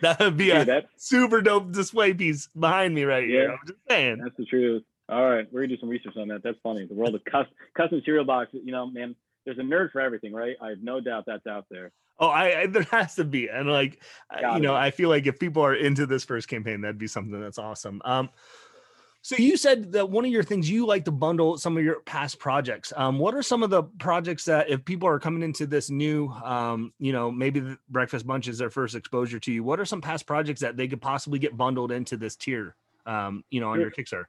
that 0.00 0.16
would 0.20 0.36
be 0.36 0.46
Dude, 0.46 0.68
a 0.68 0.84
super 0.96 1.42
dope 1.42 1.72
display 1.72 2.14
piece 2.14 2.48
behind 2.58 2.94
me 2.94 3.04
right 3.04 3.28
yeah, 3.28 3.40
here. 3.40 3.50
I'm 3.50 3.66
just 3.66 3.78
saying. 3.88 4.18
That's 4.22 4.36
the 4.36 4.46
truth. 4.46 4.82
All 5.08 5.28
right, 5.28 5.46
we're 5.50 5.62
gonna 5.62 5.74
do 5.74 5.80
some 5.80 5.88
research 5.88 6.16
on 6.16 6.28
that. 6.28 6.42
That's 6.42 6.58
funny. 6.62 6.86
The 6.86 6.94
world 6.94 7.14
of 7.14 7.24
custom, 7.24 7.54
custom 7.74 8.02
cereal 8.04 8.24
boxes. 8.24 8.60
You 8.64 8.72
know, 8.72 8.86
man, 8.86 9.16
there's 9.44 9.58
a 9.58 9.62
nerd 9.62 9.90
for 9.92 10.00
everything, 10.00 10.32
right? 10.34 10.56
I 10.60 10.68
have 10.68 10.82
no 10.82 11.00
doubt 11.00 11.24
that's 11.26 11.46
out 11.46 11.64
there. 11.70 11.90
Oh, 12.20 12.28
I, 12.28 12.62
I 12.62 12.66
there 12.66 12.82
has 12.90 13.14
to 13.14 13.24
be, 13.24 13.48
and 13.48 13.68
like, 13.68 14.02
Got 14.30 14.52
you 14.52 14.56
it. 14.58 14.60
know, 14.60 14.74
I 14.74 14.90
feel 14.90 15.08
like 15.08 15.26
if 15.26 15.38
people 15.38 15.62
are 15.64 15.74
into 15.74 16.04
this 16.04 16.24
first 16.24 16.48
campaign, 16.48 16.82
that'd 16.82 16.98
be 16.98 17.06
something 17.06 17.40
that's 17.40 17.58
awesome. 17.58 18.02
Um, 18.04 18.28
so 19.22 19.36
you 19.36 19.56
said 19.56 19.92
that 19.92 20.08
one 20.10 20.24
of 20.24 20.30
your 20.30 20.42
things 20.42 20.70
you 20.70 20.86
like 20.86 21.04
to 21.06 21.10
bundle 21.10 21.58
some 21.58 21.76
of 21.76 21.84
your 21.84 22.00
past 22.00 22.38
projects. 22.38 22.92
Um, 22.96 23.18
what 23.18 23.34
are 23.34 23.42
some 23.42 23.62
of 23.62 23.70
the 23.70 23.82
projects 23.82 24.44
that 24.44 24.70
if 24.70 24.84
people 24.84 25.08
are 25.08 25.18
coming 25.18 25.42
into 25.42 25.66
this 25.66 25.90
new, 25.90 26.28
um, 26.28 26.92
you 26.98 27.12
know, 27.12 27.30
maybe 27.30 27.60
the 27.60 27.78
breakfast 27.88 28.26
bunch 28.26 28.48
is 28.48 28.58
their 28.58 28.70
first 28.70 28.94
exposure 28.94 29.40
to 29.40 29.52
you? 29.52 29.64
What 29.64 29.80
are 29.80 29.84
some 29.84 30.00
past 30.00 30.26
projects 30.26 30.60
that 30.60 30.76
they 30.76 30.86
could 30.86 31.00
possibly 31.00 31.38
get 31.38 31.56
bundled 31.56 31.92
into 31.92 32.16
this 32.16 32.36
tier, 32.36 32.76
um, 33.06 33.42
you 33.50 33.60
know, 33.60 33.70
on 33.70 33.80
your 33.80 33.90
Kickstarter? 33.90 34.26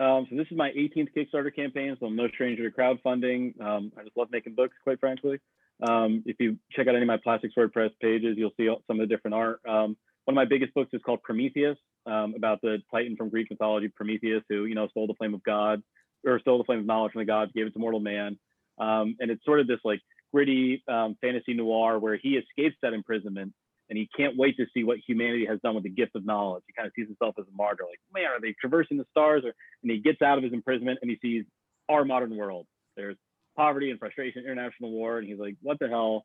Um, 0.00 0.26
so 0.30 0.36
this 0.36 0.46
is 0.50 0.56
my 0.56 0.70
18th 0.70 1.08
Kickstarter 1.16 1.54
campaign, 1.54 1.96
so 1.98 2.06
I'm 2.06 2.14
no 2.14 2.28
stranger 2.28 2.68
to 2.68 2.76
crowdfunding. 2.76 3.60
Um, 3.60 3.92
I 3.98 4.04
just 4.04 4.16
love 4.16 4.28
making 4.30 4.54
books, 4.54 4.76
quite 4.84 5.00
frankly. 5.00 5.40
Um, 5.88 6.22
if 6.26 6.36
you 6.38 6.56
check 6.72 6.86
out 6.86 6.94
any 6.94 7.02
of 7.02 7.08
my 7.08 7.18
Plastic 7.22 7.52
Sword 7.52 7.72
Press 7.72 7.90
pages, 8.00 8.36
you'll 8.36 8.52
see 8.56 8.68
some 8.86 9.00
of 9.00 9.08
the 9.08 9.14
different 9.14 9.34
art. 9.34 9.60
Um, 9.68 9.96
one 10.24 10.34
of 10.34 10.34
my 10.34 10.44
biggest 10.44 10.74
books 10.74 10.90
is 10.92 11.00
called 11.04 11.22
Prometheus 11.22 11.78
um, 12.06 12.34
about 12.36 12.60
the 12.62 12.78
Titan 12.92 13.16
from 13.16 13.28
Greek 13.28 13.48
mythology, 13.50 13.88
Prometheus, 13.88 14.42
who 14.48 14.66
you 14.66 14.74
know 14.74 14.88
stole 14.88 15.06
the 15.06 15.14
flame 15.14 15.34
of 15.34 15.42
God 15.42 15.82
or 16.26 16.38
stole 16.40 16.58
the 16.58 16.64
flame 16.64 16.80
of 16.80 16.86
knowledge 16.86 17.12
from 17.12 17.20
the 17.20 17.26
gods, 17.26 17.52
gave 17.54 17.66
it 17.66 17.72
to 17.72 17.78
mortal 17.78 18.00
man, 18.00 18.38
um, 18.78 19.16
and 19.20 19.30
it's 19.30 19.44
sort 19.44 19.60
of 19.60 19.66
this 19.66 19.80
like 19.84 20.00
gritty 20.32 20.82
fantasy 21.20 21.54
noir 21.54 21.98
where 21.98 22.16
he 22.16 22.36
escapes 22.36 22.76
that 22.82 22.92
imprisonment 22.92 23.52
and 23.88 23.98
he 23.98 24.08
can't 24.16 24.36
wait 24.36 24.56
to 24.56 24.66
see 24.74 24.84
what 24.84 24.98
humanity 25.06 25.46
has 25.46 25.58
done 25.60 25.74
with 25.74 25.84
the 25.84 25.90
gift 25.90 26.14
of 26.14 26.24
knowledge. 26.24 26.64
He 26.66 26.72
kind 26.72 26.86
of 26.86 26.92
sees 26.94 27.06
himself 27.06 27.34
as 27.38 27.44
a 27.46 27.56
martyr, 27.56 27.84
like 27.88 28.00
man, 28.12 28.30
are 28.30 28.40
they 28.40 28.54
traversing 28.60 28.98
the 28.98 29.06
stars? 29.10 29.42
Or 29.44 29.54
and 29.82 29.90
he 29.90 29.98
gets 29.98 30.22
out 30.22 30.38
of 30.38 30.44
his 30.44 30.52
imprisonment 30.52 30.98
and 31.02 31.10
he 31.10 31.18
sees 31.20 31.44
our 31.88 32.04
modern 32.04 32.36
world. 32.36 32.66
There's 32.96 33.16
poverty 33.56 33.90
and 33.90 33.98
frustration, 33.98 34.44
international 34.44 34.90
war, 34.90 35.18
and 35.18 35.26
he's 35.26 35.38
like, 35.38 35.56
what 35.62 35.78
the 35.78 35.88
hell? 35.88 36.24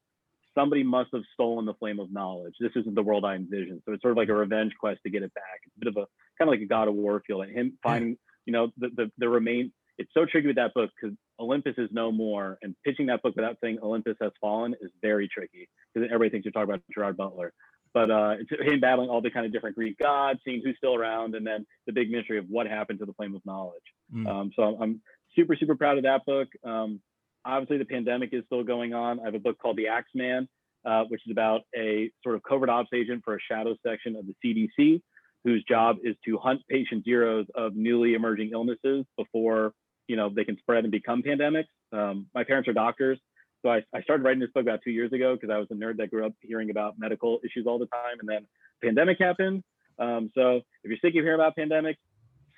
somebody 0.55 0.83
must 0.83 1.09
have 1.13 1.23
stolen 1.33 1.65
the 1.65 1.73
flame 1.75 1.99
of 1.99 2.11
knowledge. 2.11 2.53
This 2.59 2.71
isn't 2.75 2.95
the 2.95 3.03
world 3.03 3.25
I 3.25 3.35
envisioned. 3.35 3.81
So 3.85 3.93
it's 3.93 4.01
sort 4.01 4.11
of 4.11 4.17
like 4.17 4.29
a 4.29 4.33
revenge 4.33 4.73
quest 4.79 4.99
to 5.03 5.09
get 5.09 5.23
it 5.23 5.33
back. 5.33 5.61
It's 5.65 5.75
a 5.75 5.79
bit 5.79 5.87
of 5.87 5.97
a 5.97 6.07
kind 6.37 6.47
of 6.47 6.49
like 6.49 6.61
a 6.61 6.65
God 6.65 6.87
of 6.87 6.95
War 6.95 7.21
feel. 7.25 7.41
And 7.41 7.51
him 7.51 7.77
finding, 7.81 8.17
you 8.45 8.53
know, 8.53 8.71
the 8.77 8.89
the, 8.95 9.11
the 9.17 9.29
remain. 9.29 9.71
It's 9.97 10.09
so 10.13 10.25
tricky 10.25 10.47
with 10.47 10.55
that 10.55 10.73
book 10.73 10.89
because 10.99 11.15
Olympus 11.39 11.75
is 11.77 11.89
no 11.91 12.11
more, 12.11 12.57
and 12.61 12.75
pitching 12.83 13.07
that 13.07 13.21
book 13.21 13.35
without 13.35 13.57
saying 13.63 13.79
Olympus 13.81 14.15
has 14.21 14.31
fallen 14.41 14.73
is 14.81 14.89
very 15.01 15.27
tricky 15.27 15.69
because 15.93 16.07
everybody 16.07 16.31
thinks 16.31 16.45
you're 16.45 16.51
talking 16.51 16.69
about 16.69 16.81
Gerard 16.93 17.17
Butler. 17.17 17.53
But 17.93 18.09
uh, 18.09 18.35
it's 18.39 18.71
him 18.71 18.79
battling 18.79 19.09
all 19.09 19.21
the 19.21 19.29
kind 19.29 19.45
of 19.45 19.51
different 19.51 19.75
Greek 19.75 19.99
gods, 19.99 20.39
seeing 20.43 20.61
who's 20.63 20.75
still 20.77 20.95
around, 20.95 21.35
and 21.35 21.45
then 21.45 21.65
the 21.85 21.93
big 21.93 22.09
mystery 22.09 22.39
of 22.39 22.45
what 22.49 22.65
happened 22.67 22.99
to 22.99 23.05
the 23.05 23.13
flame 23.13 23.35
of 23.35 23.45
knowledge. 23.45 23.83
Mm. 24.13 24.27
Um, 24.27 24.51
so 24.55 24.63
I'm, 24.63 24.81
I'm, 24.81 25.01
super 25.35 25.55
super 25.55 25.75
proud 25.75 25.97
of 25.97 26.03
that 26.03 26.23
book. 26.27 26.47
Um, 26.63 27.01
obviously 27.45 27.77
the 27.77 27.85
pandemic 27.85 28.29
is 28.33 28.43
still 28.45 28.63
going 28.63 28.93
on. 28.93 29.19
I 29.19 29.25
have 29.25 29.35
a 29.35 29.39
book 29.39 29.57
called 29.57 29.77
The 29.77 29.87
Axeman, 29.87 30.47
uh, 30.85 31.03
which 31.07 31.21
is 31.25 31.31
about 31.31 31.61
a 31.75 32.11
sort 32.23 32.35
of 32.35 32.43
covert 32.43 32.69
ops 32.69 32.89
agent 32.93 33.23
for 33.23 33.35
a 33.35 33.39
shadow 33.39 33.75
section 33.85 34.15
of 34.15 34.25
the 34.27 34.35
CDC, 34.43 35.01
whose 35.43 35.63
job 35.67 35.97
is 36.03 36.15
to 36.25 36.37
hunt 36.37 36.61
patient 36.69 37.03
zeros 37.03 37.45
of 37.55 37.75
newly 37.75 38.13
emerging 38.13 38.51
illnesses 38.53 39.05
before 39.17 39.73
you 40.07 40.15
know 40.15 40.29
they 40.29 40.43
can 40.43 40.57
spread 40.57 40.83
and 40.83 40.91
become 40.91 41.23
pandemics. 41.23 41.67
Um, 41.91 42.27
my 42.33 42.43
parents 42.43 42.67
are 42.67 42.73
doctors, 42.73 43.19
so 43.61 43.69
I, 43.71 43.83
I 43.93 44.01
started 44.01 44.23
writing 44.23 44.39
this 44.39 44.51
book 44.53 44.63
about 44.63 44.81
two 44.83 44.91
years 44.91 45.11
ago 45.13 45.35
because 45.35 45.49
I 45.49 45.57
was 45.57 45.67
a 45.71 45.75
nerd 45.75 45.97
that 45.97 46.09
grew 46.09 46.25
up 46.25 46.33
hearing 46.41 46.69
about 46.69 46.99
medical 46.99 47.39
issues 47.43 47.65
all 47.67 47.79
the 47.79 47.87
time, 47.87 48.17
and 48.19 48.27
then 48.27 48.45
pandemic 48.83 49.17
happened. 49.19 49.63
Um, 49.99 50.31
so 50.35 50.57
if 50.83 50.89
you're 50.89 50.97
sick 50.97 51.09
of 51.17 51.23
hearing 51.23 51.39
about 51.39 51.55
pandemics, 51.55 51.97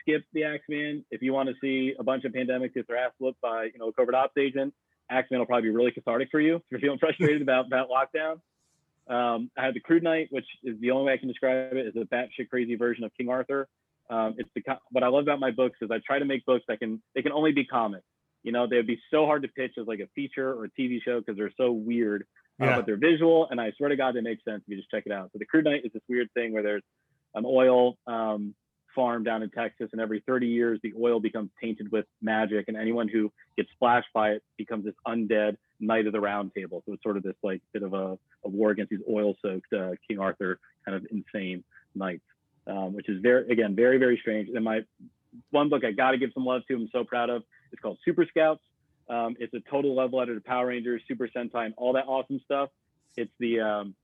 skip 0.02 0.24
the 0.34 0.44
Axeman. 0.44 1.06
If 1.12 1.22
you 1.22 1.34
want 1.34 1.50
to 1.50 1.56
see 1.62 1.94
a 2.00 2.04
bunch 2.04 2.26
of 2.26 2.32
pandemics 2.32 2.74
get 2.74 2.88
their 2.88 2.98
ass 2.98 3.12
whooped 3.20 3.42
by 3.42 3.66
you 3.66 3.80
know 3.80 3.90
a 3.90 3.94
covert 3.94 4.16
ops 4.16 4.38
agent, 4.38 4.74
Axeman 5.10 5.40
will 5.40 5.46
probably 5.46 5.70
be 5.70 5.76
really 5.76 5.92
cathartic 5.92 6.30
for 6.32 6.40
you 6.40 6.56
if 6.62 6.64
you're 6.72 6.80
feeling 6.80 7.00
frustrated 7.00 7.42
about 7.42 7.70
that 7.70 7.88
lockdown. 7.90 8.40
Um, 9.08 9.52
I 9.56 9.66
had 9.66 9.76
the 9.76 9.80
Crude 9.80 10.02
Knight, 10.02 10.30
which 10.32 10.48
is 10.64 10.80
the 10.80 10.92
only 10.92 11.06
way 11.06 11.14
I 11.14 11.18
can 11.18 11.28
describe 11.28 11.74
it, 11.74 11.86
is 11.86 11.96
a 11.96 12.06
batshit 12.06 12.50
crazy 12.50 12.76
version 12.76 13.04
of 13.04 13.12
King 13.16 13.30
Arthur. 13.30 13.68
Um, 14.10 14.36
it's 14.38 14.50
the 14.56 14.62
what 14.92 15.04
I 15.04 15.08
love 15.08 15.24
about 15.24 15.40
my 15.40 15.52
books 15.52 15.78
is 15.82 15.90
I 15.92 16.00
try 16.06 16.20
to 16.20 16.26
make 16.26 16.46
books 16.46 16.66
that 16.68 16.80
can 16.80 17.02
they 17.16 17.22
can 17.22 17.32
only 17.32 17.52
be 17.52 17.66
comics. 17.66 18.06
You 18.44 18.52
know, 18.52 18.68
they'd 18.68 18.86
be 18.86 19.00
so 19.10 19.26
hard 19.26 19.42
to 19.42 19.48
pitch 19.48 19.74
as 19.80 19.88
like 19.88 20.00
a 20.00 20.08
feature 20.14 20.54
or 20.54 20.66
a 20.66 20.70
TV 20.70 21.00
show 21.04 21.20
because 21.20 21.36
they're 21.36 21.54
so 21.58 21.72
weird, 21.72 22.26
uh, 22.62 22.76
but 22.76 22.86
they're 22.86 22.98
visual, 22.98 23.48
and 23.50 23.60
I 23.60 23.72
swear 23.76 23.90
to 23.90 23.96
God, 23.96 24.16
they 24.16 24.22
make 24.22 24.44
sense 24.44 24.62
if 24.62 24.70
you 24.70 24.78
just 24.78 24.92
check 24.92 25.04
it 25.08 25.12
out. 25.12 25.32
So 25.34 25.40
the 25.40 25.46
Crude 25.46 25.66
Knight 25.66 25.82
is 25.84 25.92
this 25.94 26.04
weird 26.08 26.32
thing 26.34 26.54
where 26.54 26.62
there's 26.62 26.84
an 27.34 27.44
oil 27.46 27.98
um, 28.06 28.54
farm 28.96 29.24
down 29.24 29.44
in 29.44 29.50
Texas, 29.50 29.90
and 29.92 30.00
every 30.00 30.24
30 30.26 30.48
years 30.48 30.80
the 30.84 30.94
oil 31.00 31.20
becomes 31.20 31.50
tainted 31.62 31.92
with 31.92 32.06
magic, 32.22 32.66
and 32.68 32.78
anyone 32.78 33.08
who 33.08 33.32
gets 33.58 33.70
splashed 33.72 34.08
by 34.14 34.32
it 34.32 34.44
becomes 34.58 34.86
this 34.86 34.96
undead 35.08 35.58
knight 35.80 36.08
of 36.08 36.14
the 36.14 36.20
round 36.20 36.52
table. 36.56 36.82
So 36.86 36.94
it's 36.94 37.04
sort 37.04 37.18
of 37.18 37.24
this 37.24 37.36
like 37.44 37.62
bit 37.74 37.84
of 37.84 37.94
a, 37.94 38.18
a 38.44 38.50
war 38.50 38.72
against 38.72 38.92
these 38.92 39.02
oil-soaked 39.10 39.74
uh, 39.74 39.92
King 40.08 40.20
Arthur 40.20 40.60
kind 40.86 40.96
of 40.96 41.06
insane 41.12 41.64
knights, 41.94 42.24
um, 42.68 42.94
which 42.94 43.10
is 43.10 43.22
very 43.22 43.50
again 43.52 43.76
very 43.76 43.98
very 43.98 44.18
strange. 44.22 44.50
And 44.54 44.64
my 44.64 44.82
one 45.52 45.70
book 45.70 45.84
I 45.84 45.92
got 45.92 46.12
to 46.12 46.18
give 46.18 46.32
some 46.34 46.46
love 46.46 46.62
to. 46.68 46.76
I'm 46.76 46.90
so 46.92 47.04
proud 47.04 47.30
of. 47.30 47.44
It's 47.72 47.82
called 47.82 47.98
Super 48.06 48.26
Scouts. 48.26 48.62
Um, 49.10 49.36
it's 49.40 49.54
a 49.54 49.60
total 49.70 49.96
love 49.96 50.14
letter 50.14 50.34
to 50.34 50.42
Power 50.42 50.68
Rangers, 50.68 51.02
Super 51.08 51.28
Sentai, 51.28 51.66
and 51.66 51.74
all 51.78 51.94
that 51.94 52.06
awesome 52.08 52.42
stuff. 52.44 52.70
It's 53.18 53.32
the 53.40 53.60
um, 53.60 53.96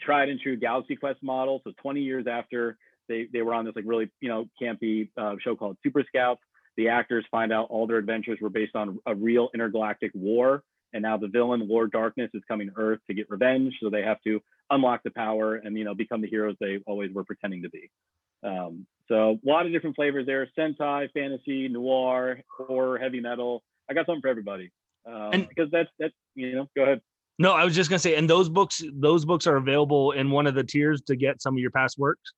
tried 0.00 0.28
and 0.28 0.40
true 0.40 0.56
Galaxy 0.56 0.96
Quest 0.96 1.22
model. 1.22 1.60
So 1.64 1.72
20 1.80 2.00
years 2.00 2.26
after 2.26 2.76
they, 3.08 3.26
they 3.32 3.42
were 3.42 3.54
on 3.54 3.64
this 3.64 3.74
like 3.74 3.84
really, 3.86 4.10
you 4.20 4.28
know, 4.28 4.48
campy 4.60 5.08
uh, 5.16 5.36
show 5.40 5.56
called 5.56 5.76
Super 5.82 6.04
Scouts, 6.06 6.42
the 6.76 6.88
actors 6.88 7.24
find 7.30 7.52
out 7.52 7.66
all 7.70 7.86
their 7.86 7.96
adventures 7.96 8.38
were 8.40 8.50
based 8.50 8.76
on 8.76 8.98
a 9.06 9.14
real 9.14 9.48
intergalactic 9.54 10.12
war. 10.14 10.62
And 10.92 11.02
now 11.02 11.16
the 11.16 11.28
villain, 11.28 11.68
Lord 11.68 11.92
Darkness, 11.92 12.30
is 12.34 12.42
coming 12.48 12.68
to 12.68 12.74
Earth 12.76 13.00
to 13.08 13.14
get 13.14 13.28
revenge. 13.30 13.74
So 13.82 13.90
they 13.90 14.02
have 14.02 14.20
to 14.22 14.40
unlock 14.70 15.02
the 15.02 15.10
power 15.10 15.56
and, 15.56 15.76
you 15.76 15.84
know, 15.84 15.94
become 15.94 16.20
the 16.20 16.28
heroes 16.28 16.56
they 16.60 16.78
always 16.86 17.12
were 17.12 17.24
pretending 17.24 17.62
to 17.62 17.70
be. 17.70 17.90
Um, 18.42 18.86
so 19.08 19.38
a 19.44 19.48
lot 19.48 19.66
of 19.66 19.72
different 19.72 19.96
flavors 19.96 20.26
there: 20.26 20.48
Sentai, 20.56 21.10
fantasy, 21.12 21.68
noir, 21.68 22.40
horror, 22.56 22.98
heavy 22.98 23.20
metal. 23.20 23.62
I 23.90 23.94
got 23.94 24.06
something 24.06 24.20
for 24.20 24.28
everybody. 24.28 24.70
Um, 25.06 25.30
and, 25.32 25.48
because 25.48 25.70
that's 25.70 25.88
that's 25.98 26.14
you 26.34 26.54
know. 26.54 26.68
Go 26.76 26.82
ahead. 26.82 27.00
No, 27.38 27.52
I 27.52 27.64
was 27.64 27.74
just 27.74 27.88
gonna 27.88 27.98
say, 27.98 28.16
and 28.16 28.28
those 28.28 28.48
books, 28.48 28.82
those 28.92 29.24
books 29.24 29.46
are 29.46 29.56
available 29.56 30.12
in 30.12 30.30
one 30.30 30.46
of 30.46 30.54
the 30.54 30.64
tiers 30.64 31.00
to 31.02 31.16
get 31.16 31.40
some 31.40 31.54
of 31.54 31.58
your 31.58 31.70
past 31.70 31.98
works. 31.98 32.32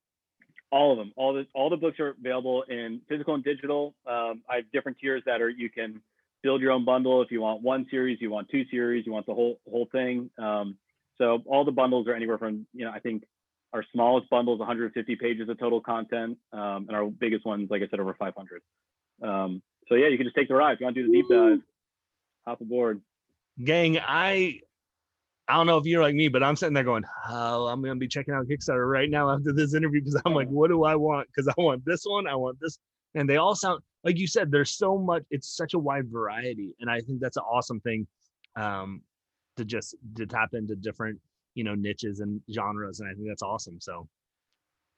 All 0.70 0.92
of 0.92 0.98
them, 0.98 1.12
all 1.16 1.32
the 1.32 1.46
all 1.54 1.68
the 1.68 1.76
books 1.76 1.98
are 1.98 2.10
available 2.10 2.62
in 2.68 3.00
physical 3.08 3.34
and 3.34 3.42
digital. 3.42 3.94
Um, 4.06 4.42
I 4.48 4.56
have 4.56 4.70
different 4.72 4.98
tiers 4.98 5.22
that 5.26 5.42
are 5.42 5.48
you 5.48 5.68
can 5.68 6.00
build 6.42 6.60
your 6.60 6.72
own 6.72 6.84
bundle 6.84 7.22
if 7.22 7.30
you 7.30 7.40
want 7.40 7.62
one 7.62 7.86
series, 7.90 8.18
you 8.20 8.30
want 8.30 8.48
two 8.50 8.64
series, 8.70 9.06
you 9.06 9.12
want 9.12 9.26
the 9.26 9.34
whole 9.34 9.60
whole 9.68 9.88
thing. 9.92 10.30
Um, 10.38 10.76
so 11.18 11.42
all 11.46 11.64
the 11.64 11.72
bundles 11.72 12.08
are 12.08 12.14
anywhere 12.14 12.38
from 12.38 12.66
you 12.72 12.84
know 12.84 12.92
I 12.92 13.00
think 13.00 13.24
our 13.72 13.84
smallest 13.92 14.28
bundle 14.30 14.54
is 14.54 14.58
150 14.58 15.16
pages 15.16 15.48
of 15.48 15.58
total 15.58 15.80
content, 15.80 16.38
um, 16.52 16.86
and 16.88 16.90
our 16.90 17.06
biggest 17.06 17.46
ones, 17.46 17.68
like 17.70 17.82
I 17.82 17.88
said, 17.88 18.00
over 18.00 18.14
500. 18.14 18.62
Um, 19.22 19.62
so 19.88 19.94
yeah, 19.94 20.08
you 20.08 20.16
can 20.16 20.26
just 20.26 20.34
take 20.34 20.48
the 20.48 20.54
ride. 20.54 20.72
If 20.72 20.80
you 20.80 20.86
want 20.86 20.96
to 20.96 21.02
do 21.02 21.08
the 21.08 21.14
deep 21.14 21.26
dive, 21.30 21.60
hop 22.46 22.60
aboard. 22.60 23.00
Gang, 23.62 23.98
I 23.98 24.60
I 25.48 25.54
don't 25.54 25.66
know 25.66 25.78
if 25.78 25.84
you're 25.84 26.02
like 26.02 26.14
me, 26.14 26.28
but 26.28 26.42
I'm 26.42 26.56
sitting 26.56 26.74
there 26.74 26.84
going, 26.84 27.04
"Oh, 27.28 27.66
I'm 27.66 27.82
gonna 27.82 27.96
be 27.96 28.08
checking 28.08 28.34
out 28.34 28.46
Kickstarter 28.46 28.88
right 28.90 29.10
now 29.10 29.30
after 29.30 29.52
this 29.52 29.74
interview 29.74 30.00
because 30.00 30.20
I'm 30.24 30.34
like, 30.34 30.48
what 30.48 30.68
do 30.68 30.84
I 30.84 30.96
want? 30.96 31.28
Because 31.28 31.48
I 31.48 31.60
want 31.60 31.84
this 31.84 32.02
one, 32.04 32.26
I 32.26 32.34
want 32.36 32.58
this, 32.60 32.78
and 33.14 33.28
they 33.28 33.36
all 33.36 33.54
sound 33.54 33.82
like 34.04 34.18
you 34.18 34.26
said. 34.26 34.50
There's 34.50 34.70
so 34.70 34.98
much. 34.98 35.24
It's 35.30 35.56
such 35.56 35.74
a 35.74 35.78
wide 35.78 36.08
variety, 36.10 36.74
and 36.80 36.90
I 36.90 37.00
think 37.00 37.20
that's 37.20 37.36
an 37.36 37.44
awesome 37.44 37.80
thing 37.80 38.06
um, 38.56 39.02
to 39.56 39.64
just 39.64 39.94
to 40.16 40.26
tap 40.26 40.54
into 40.54 40.74
different 40.74 41.20
you 41.54 41.64
know 41.64 41.74
niches 41.74 42.20
and 42.20 42.40
genres 42.52 43.00
and 43.00 43.08
i 43.08 43.12
think 43.12 43.26
that's 43.28 43.42
awesome 43.42 43.80
so 43.80 44.08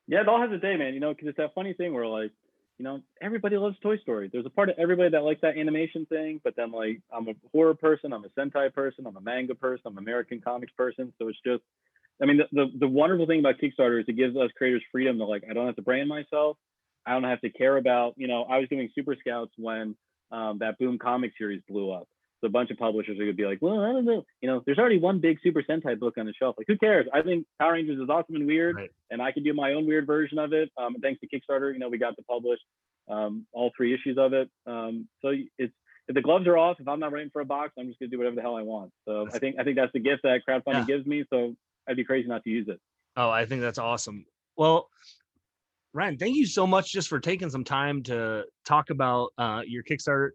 yeah 0.06 0.20
it 0.20 0.28
all 0.28 0.40
has 0.40 0.52
a 0.52 0.58
day 0.58 0.76
man 0.76 0.94
you 0.94 1.00
know 1.00 1.12
because 1.12 1.28
it's 1.28 1.36
that 1.36 1.54
funny 1.54 1.72
thing 1.72 1.94
where 1.94 2.06
like 2.06 2.30
you 2.78 2.84
know 2.84 3.00
everybody 3.20 3.56
loves 3.56 3.76
toy 3.82 3.96
story 3.98 4.28
there's 4.32 4.46
a 4.46 4.50
part 4.50 4.68
of 4.68 4.76
everybody 4.78 5.10
that 5.10 5.22
likes 5.22 5.40
that 5.40 5.56
animation 5.56 6.06
thing 6.06 6.40
but 6.44 6.54
then 6.56 6.70
like 6.70 7.00
i'm 7.12 7.28
a 7.28 7.32
horror 7.52 7.74
person 7.74 8.12
i'm 8.12 8.24
a 8.24 8.28
sentai 8.28 8.72
person 8.72 9.06
i'm 9.06 9.16
a 9.16 9.20
manga 9.20 9.54
person 9.54 9.82
i'm 9.86 9.96
an 9.96 10.04
american 10.04 10.40
comics 10.40 10.72
person 10.76 11.12
so 11.18 11.28
it's 11.28 11.38
just 11.44 11.62
i 12.22 12.26
mean 12.26 12.36
the, 12.36 12.44
the, 12.52 12.70
the 12.80 12.88
wonderful 12.88 13.26
thing 13.26 13.40
about 13.40 13.56
kickstarter 13.58 14.00
is 14.00 14.04
it 14.08 14.16
gives 14.16 14.36
us 14.36 14.50
creators 14.56 14.82
freedom 14.92 15.18
to 15.18 15.24
like 15.24 15.42
i 15.50 15.52
don't 15.52 15.66
have 15.66 15.76
to 15.76 15.82
brand 15.82 16.08
myself 16.08 16.56
i 17.06 17.12
don't 17.12 17.24
have 17.24 17.40
to 17.40 17.50
care 17.50 17.76
about 17.76 18.14
you 18.16 18.28
know 18.28 18.42
i 18.44 18.58
was 18.58 18.68
doing 18.68 18.88
super 18.94 19.16
scouts 19.18 19.52
when 19.56 19.94
um, 20.30 20.58
that 20.58 20.78
boom 20.78 20.98
comic 20.98 21.32
series 21.36 21.62
blew 21.68 21.90
up 21.90 22.08
So 22.40 22.46
a 22.46 22.50
bunch 22.50 22.70
of 22.70 22.78
publishers 22.78 23.18
are 23.18 23.24
gonna 23.24 23.34
be 23.34 23.44
like, 23.44 23.58
well, 23.60 23.80
I 23.80 23.92
don't 23.92 24.04
know, 24.04 24.24
you 24.40 24.48
know, 24.48 24.62
there's 24.64 24.78
already 24.78 24.98
one 24.98 25.20
big 25.20 25.38
Super 25.42 25.62
Sentai 25.62 25.98
book 25.98 26.14
on 26.18 26.26
the 26.26 26.32
shelf. 26.32 26.56
Like, 26.58 26.66
who 26.66 26.78
cares? 26.78 27.06
I 27.12 27.22
think 27.22 27.46
Power 27.60 27.74
Rangers 27.74 28.00
is 28.00 28.08
awesome 28.08 28.36
and 28.36 28.46
weird, 28.46 28.76
right. 28.76 28.90
and 29.10 29.20
I 29.20 29.30
can 29.30 29.42
do 29.44 29.52
my 29.52 29.74
own 29.74 29.86
weird 29.86 30.06
version 30.06 30.38
of 30.38 30.52
it. 30.52 30.70
Um, 30.76 30.96
thanks 31.02 31.20
to 31.20 31.28
Kickstarter, 31.28 31.72
you 31.72 31.78
know, 31.78 31.88
we 31.88 31.98
got 31.98 32.16
to 32.16 32.22
publish 32.22 32.58
um, 33.08 33.46
all 33.52 33.70
three 33.76 33.94
issues 33.94 34.16
of 34.18 34.32
it. 34.32 34.50
Um, 34.66 35.06
so 35.20 35.32
it's 35.58 35.72
if 36.08 36.14
the 36.14 36.22
gloves 36.22 36.46
are 36.48 36.58
off, 36.58 36.78
if 36.80 36.88
I'm 36.88 36.98
not 36.98 37.12
writing 37.12 37.30
for 37.32 37.42
a 37.42 37.44
box, 37.44 37.72
I'm 37.78 37.86
just 37.86 38.00
gonna 38.00 38.10
do 38.10 38.18
whatever 38.18 38.36
the 38.36 38.42
hell 38.42 38.56
I 38.56 38.62
want. 38.62 38.90
So 39.06 39.28
I 39.32 39.38
think 39.38 39.56
I 39.58 39.64
think 39.64 39.76
that's 39.76 39.92
the 39.92 40.00
gift 40.00 40.22
that 40.24 40.40
crowdfunding 40.48 40.88
yeah. 40.88 40.96
gives 40.96 41.06
me. 41.06 41.24
So 41.30 41.54
I'd 41.88 41.96
be 41.96 42.04
crazy 42.04 42.28
not 42.28 42.42
to 42.44 42.50
use 42.50 42.66
it. 42.68 42.80
Oh, 43.16 43.30
I 43.30 43.46
think 43.46 43.60
that's 43.60 43.78
awesome. 43.78 44.26
Well, 44.56 44.88
Ryan, 45.94 46.16
thank 46.16 46.36
you 46.36 46.46
so 46.46 46.66
much 46.66 46.92
just 46.92 47.08
for 47.08 47.20
taking 47.20 47.50
some 47.50 47.64
time 47.64 48.02
to 48.04 48.44
talk 48.64 48.90
about 48.90 49.30
uh, 49.36 49.62
your 49.66 49.82
Kickstarter 49.82 50.30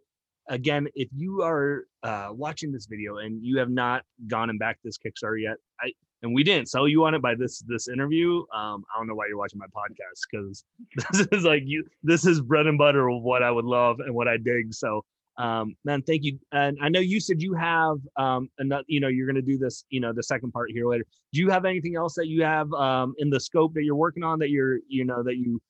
again, 0.50 0.88
if 0.96 1.10
you 1.16 1.42
are 1.42 1.86
uh, 2.04 2.30
watching 2.32 2.72
this 2.72 2.86
video 2.86 3.18
and 3.18 3.44
you 3.44 3.58
have 3.58 3.70
not 3.70 4.04
gone 4.28 4.50
and 4.50 4.60
backed 4.60 4.84
this 4.84 4.98
Kickstarter 4.98 5.42
yet, 5.42 5.58
I 5.82 5.92
and 6.24 6.34
we 6.34 6.44
didn't 6.44 6.68
sell 6.68 6.88
you 6.88 7.06
on 7.06 7.14
it 7.14 7.22
by 7.22 7.36
this 7.36 7.60
this 7.68 7.88
interview. 7.88 8.40
Um, 8.54 8.84
I 8.94 8.98
don't 8.98 9.08
know 9.08 9.14
why 9.16 9.26
you're 9.28 9.38
watching 9.38 9.60
my 9.60 9.68
podcast 9.68 10.22
because 10.32 10.64
this 11.12 11.28
is 11.32 11.44
like 11.44 11.64
you. 11.66 11.84
This 12.04 12.26
is 12.26 12.42
bread 12.42 12.68
and 12.68 12.78
butter 12.78 13.10
of 13.10 13.22
what 13.22 13.44
I 13.44 13.52
would 13.52 13.66
love 13.66 14.00
and 14.00 14.14
what 14.16 14.28
I 14.28 14.38
dig. 14.38 14.74
So, 14.74 15.04
um, 15.38 15.76
man, 15.86 16.02
thank 16.02 16.24
you. 16.24 16.40
And 16.52 16.78
I 16.82 16.90
know 16.90 17.00
you 17.00 17.20
said 17.20 17.42
you 17.42 17.54
have 17.54 17.98
um, 18.16 18.50
another. 18.58 18.84
You 18.88 19.00
know, 19.00 19.08
you're 19.08 19.28
going 19.28 19.36
to 19.36 19.42
do 19.42 19.58
this. 19.58 19.86
You 19.90 20.00
know, 20.00 20.14
the 20.14 20.24
second 20.24 20.52
part 20.52 20.72
here 20.72 20.88
later. 20.88 21.06
Do 21.34 21.40
you 21.40 21.50
have 21.50 21.66
anything 21.66 21.96
else 21.96 22.16
that 22.16 22.28
you 22.28 22.44
have 22.44 22.72
um, 22.74 23.14
in 23.20 23.30
the 23.30 23.40
scope 23.40 23.74
that 23.76 23.84
you're 23.84 23.96
working 23.96 24.24
on 24.24 24.40
that 24.40 24.50
you're 24.50 24.80
you 24.88 25.06
know 25.06 25.24
that 25.24 25.38
you 25.38 25.62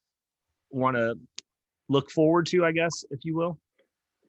want 0.70 0.96
to 0.96 1.16
look 1.90 2.10
forward 2.12 2.46
to? 2.48 2.66
I 2.66 2.72
guess, 2.72 3.04
if 3.12 3.20
you 3.24 3.36
will. 3.36 3.60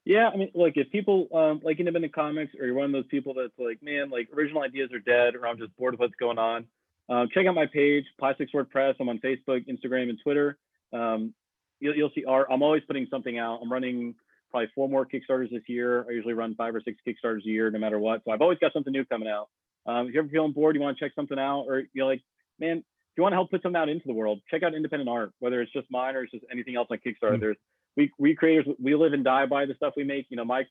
Yeah, 0.04 0.30
I 0.32 0.36
mean, 0.36 0.50
like 0.54 0.76
if 0.76 0.90
people 0.90 1.28
um, 1.34 1.60
like 1.62 1.78
independent 1.78 2.14
comics, 2.14 2.54
or 2.58 2.66
you're 2.66 2.74
one 2.74 2.86
of 2.86 2.92
those 2.92 3.06
people 3.06 3.34
that's 3.34 3.52
like, 3.58 3.82
man, 3.82 4.10
like 4.10 4.28
original 4.34 4.62
ideas 4.62 4.90
are 4.92 5.00
dead, 5.00 5.34
or 5.34 5.46
I'm 5.46 5.58
just 5.58 5.76
bored 5.76 5.94
of 5.94 6.00
what's 6.00 6.14
going 6.18 6.38
on. 6.38 6.64
Um, 7.10 7.28
check 7.32 7.46
out 7.46 7.54
my 7.54 7.66
page, 7.66 8.04
Plastic 8.18 8.50
Sword 8.50 8.70
Press 8.70 8.94
I'm 9.00 9.08
on 9.08 9.18
Facebook, 9.18 9.66
Instagram, 9.68 10.10
and 10.10 10.18
Twitter. 10.22 10.58
Um, 10.92 11.34
you'll, 11.80 11.96
you'll 11.96 12.10
see 12.14 12.24
art. 12.24 12.48
I'm 12.50 12.62
always 12.62 12.82
putting 12.86 13.06
something 13.10 13.38
out. 13.38 13.60
I'm 13.62 13.72
running 13.72 14.14
probably 14.50 14.68
four 14.74 14.88
more 14.88 15.06
Kickstarters 15.06 15.50
this 15.50 15.62
year. 15.68 16.06
I 16.08 16.12
usually 16.12 16.34
run 16.34 16.54
five 16.54 16.74
or 16.74 16.80
six 16.80 16.98
Kickstarters 17.06 17.44
a 17.44 17.48
year, 17.48 17.70
no 17.70 17.78
matter 17.78 17.98
what. 17.98 18.22
So 18.24 18.32
I've 18.32 18.40
always 18.40 18.58
got 18.58 18.72
something 18.72 18.92
new 18.92 19.04
coming 19.04 19.28
out. 19.28 19.48
Um, 19.86 20.08
if 20.08 20.14
you're 20.14 20.22
ever 20.22 20.30
feeling 20.30 20.52
bored, 20.52 20.76
you 20.76 20.82
want 20.82 20.98
to 20.98 21.04
check 21.04 21.12
something 21.14 21.38
out, 21.38 21.64
or 21.68 21.84
you're 21.94 22.06
like, 22.06 22.22
man, 22.58 22.78
if 22.78 22.84
you 23.16 23.22
want 23.22 23.32
to 23.32 23.36
help 23.36 23.50
put 23.50 23.62
something 23.62 23.80
out 23.80 23.88
into 23.88 24.06
the 24.06 24.12
world, 24.12 24.40
check 24.50 24.62
out 24.62 24.74
independent 24.74 25.08
art, 25.08 25.32
whether 25.38 25.60
it's 25.60 25.72
just 25.72 25.86
mine 25.90 26.14
or 26.14 26.22
it's 26.22 26.32
just 26.32 26.44
anything 26.52 26.76
else 26.76 26.88
on 26.90 26.98
Kickstarter. 26.98 27.32
Mm-hmm. 27.32 27.40
There's 27.40 27.56
we 27.96 28.12
we 28.18 28.34
creators 28.34 28.66
we 28.80 28.94
live 28.94 29.12
and 29.12 29.24
die 29.24 29.46
by 29.46 29.66
the 29.66 29.74
stuff 29.74 29.94
we 29.96 30.04
make. 30.04 30.26
You 30.28 30.36
know, 30.36 30.44
my 30.44 30.64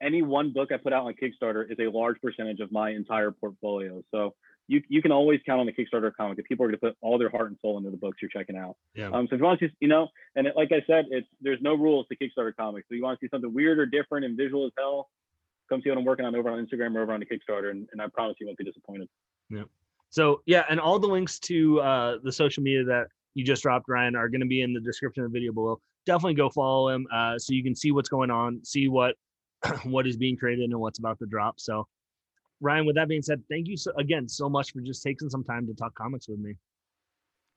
any 0.00 0.22
one 0.22 0.52
book 0.52 0.70
I 0.72 0.76
put 0.76 0.92
out 0.92 1.06
on 1.06 1.14
Kickstarter 1.14 1.70
is 1.70 1.78
a 1.80 1.90
large 1.90 2.20
percentage 2.20 2.60
of 2.60 2.70
my 2.70 2.90
entire 2.90 3.30
portfolio. 3.30 4.02
So 4.12 4.34
you 4.68 4.82
you 4.88 5.02
can 5.02 5.10
always 5.12 5.40
count 5.44 5.60
on 5.60 5.66
the 5.66 5.72
Kickstarter 5.72 6.12
comic 6.14 6.38
if 6.38 6.44
people 6.44 6.64
are 6.64 6.68
going 6.68 6.78
to 6.78 6.86
put 6.86 6.96
all 7.00 7.18
their 7.18 7.30
heart 7.30 7.48
and 7.48 7.58
soul 7.60 7.78
into 7.78 7.90
the 7.90 7.96
books 7.96 8.18
you're 8.22 8.30
checking 8.30 8.56
out. 8.56 8.76
Yeah. 8.94 9.10
Um, 9.10 9.26
so 9.28 9.34
if 9.34 9.40
you 9.40 9.44
want 9.44 9.60
to, 9.60 9.68
see, 9.68 9.74
you 9.80 9.88
know, 9.88 10.08
and 10.36 10.46
it, 10.46 10.54
like 10.56 10.70
I 10.72 10.82
said, 10.86 11.06
it's 11.10 11.26
there's 11.40 11.60
no 11.60 11.74
rules 11.74 12.06
to 12.08 12.16
Kickstarter 12.16 12.54
comics. 12.54 12.86
So 12.88 12.94
you 12.94 13.02
want 13.02 13.18
to 13.18 13.26
see 13.26 13.30
something 13.30 13.52
weird 13.52 13.78
or 13.78 13.86
different 13.86 14.24
and 14.24 14.36
visual 14.36 14.66
as 14.66 14.72
hell, 14.78 15.08
come 15.68 15.80
see 15.82 15.88
what 15.90 15.98
I'm 15.98 16.04
working 16.04 16.24
on 16.24 16.34
over 16.34 16.50
on 16.50 16.64
Instagram 16.64 16.94
or 16.94 17.02
over 17.02 17.12
on 17.12 17.20
the 17.20 17.26
Kickstarter, 17.26 17.70
and, 17.70 17.88
and 17.92 18.00
I 18.00 18.06
promise 18.12 18.36
you 18.40 18.46
won't 18.46 18.58
be 18.58 18.64
disappointed. 18.64 19.08
Yeah. 19.50 19.64
So 20.10 20.42
yeah, 20.46 20.64
and 20.70 20.78
all 20.78 20.98
the 20.98 21.08
links 21.08 21.38
to 21.40 21.80
uh, 21.80 22.18
the 22.22 22.32
social 22.32 22.62
media 22.62 22.84
that 22.84 23.08
you 23.34 23.44
just 23.44 23.62
dropped, 23.62 23.86
Ryan, 23.88 24.16
are 24.16 24.28
going 24.28 24.40
to 24.40 24.46
be 24.46 24.62
in 24.62 24.72
the 24.72 24.80
description 24.80 25.24
of 25.24 25.32
the 25.32 25.38
video 25.38 25.52
below 25.52 25.80
definitely 26.08 26.34
go 26.34 26.48
follow 26.48 26.88
him 26.88 27.06
uh, 27.12 27.38
so 27.38 27.52
you 27.52 27.62
can 27.62 27.74
see 27.74 27.92
what's 27.92 28.08
going 28.08 28.30
on, 28.30 28.64
see 28.64 28.88
what 28.88 29.14
what 29.84 30.06
is 30.06 30.16
being 30.16 30.36
created 30.36 30.70
and 30.70 30.80
what's 30.80 30.98
about 30.98 31.18
to 31.18 31.26
drop. 31.26 31.60
So, 31.60 31.86
Ryan, 32.60 32.86
with 32.86 32.96
that 32.96 33.08
being 33.08 33.22
said, 33.22 33.42
thank 33.50 33.68
you 33.68 33.76
so, 33.76 33.92
again 33.98 34.28
so 34.28 34.48
much 34.48 34.72
for 34.72 34.80
just 34.80 35.02
taking 35.02 35.28
some 35.28 35.44
time 35.44 35.66
to 35.66 35.74
talk 35.74 35.94
comics 35.94 36.28
with 36.28 36.38
me. 36.38 36.54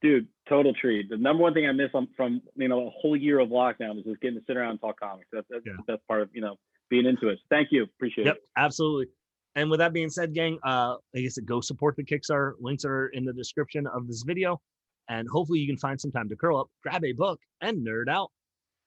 Dude, 0.02 0.28
total 0.50 0.74
treat. 0.74 1.10
The 1.10 1.18
number 1.18 1.44
one 1.44 1.54
thing 1.54 1.68
I 1.68 1.72
miss 1.72 1.92
from 2.18 2.42
you 2.56 2.68
know 2.68 2.88
a 2.88 2.90
whole 2.90 3.16
year 3.16 3.40
of 3.40 3.50
lockdown 3.50 4.00
is 4.00 4.06
just 4.06 4.22
getting 4.22 4.40
to 4.40 4.44
sit 4.48 4.58
around 4.58 4.72
and 4.72 4.82
talk 4.82 5.00
comics. 5.00 5.28
That's 5.32 5.48
that's, 5.50 5.64
yeah. 5.66 5.74
that's 5.88 6.02
part 6.08 6.22
of 6.22 6.30
you 6.34 6.42
know 6.42 6.56
being 6.90 7.06
into 7.06 7.30
it. 7.30 7.40
Thank 7.50 7.70
you, 7.72 7.84
appreciate 7.84 8.26
yep, 8.26 8.36
it. 8.36 8.42
Yep, 8.58 8.66
absolutely. 8.66 9.08
And 9.56 9.70
with 9.70 9.80
that 9.80 9.94
being 9.94 10.10
said, 10.10 10.34
gang, 10.34 10.60
uh, 10.64 10.96
like 11.14 11.26
I 11.26 11.28
said, 11.28 11.46
go 11.46 11.62
support 11.62 11.96
the 11.98 12.04
Kickstarter. 12.04 12.54
Links 12.60 12.86
are 12.86 13.08
in 13.08 13.26
the 13.26 13.34
description 13.34 13.86
of 13.86 14.08
this 14.08 14.24
video, 14.26 14.62
and 15.10 15.28
hopefully 15.28 15.60
you 15.60 15.68
can 15.68 15.78
find 15.78 16.00
some 16.00 16.12
time 16.12 16.30
to 16.30 16.36
curl 16.36 16.58
up, 16.58 16.68
grab 16.84 17.04
a 17.04 17.12
book, 17.12 17.40
and 17.60 17.86
nerd 17.86 18.10
out. 18.10 18.32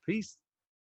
Peace. 0.07 0.37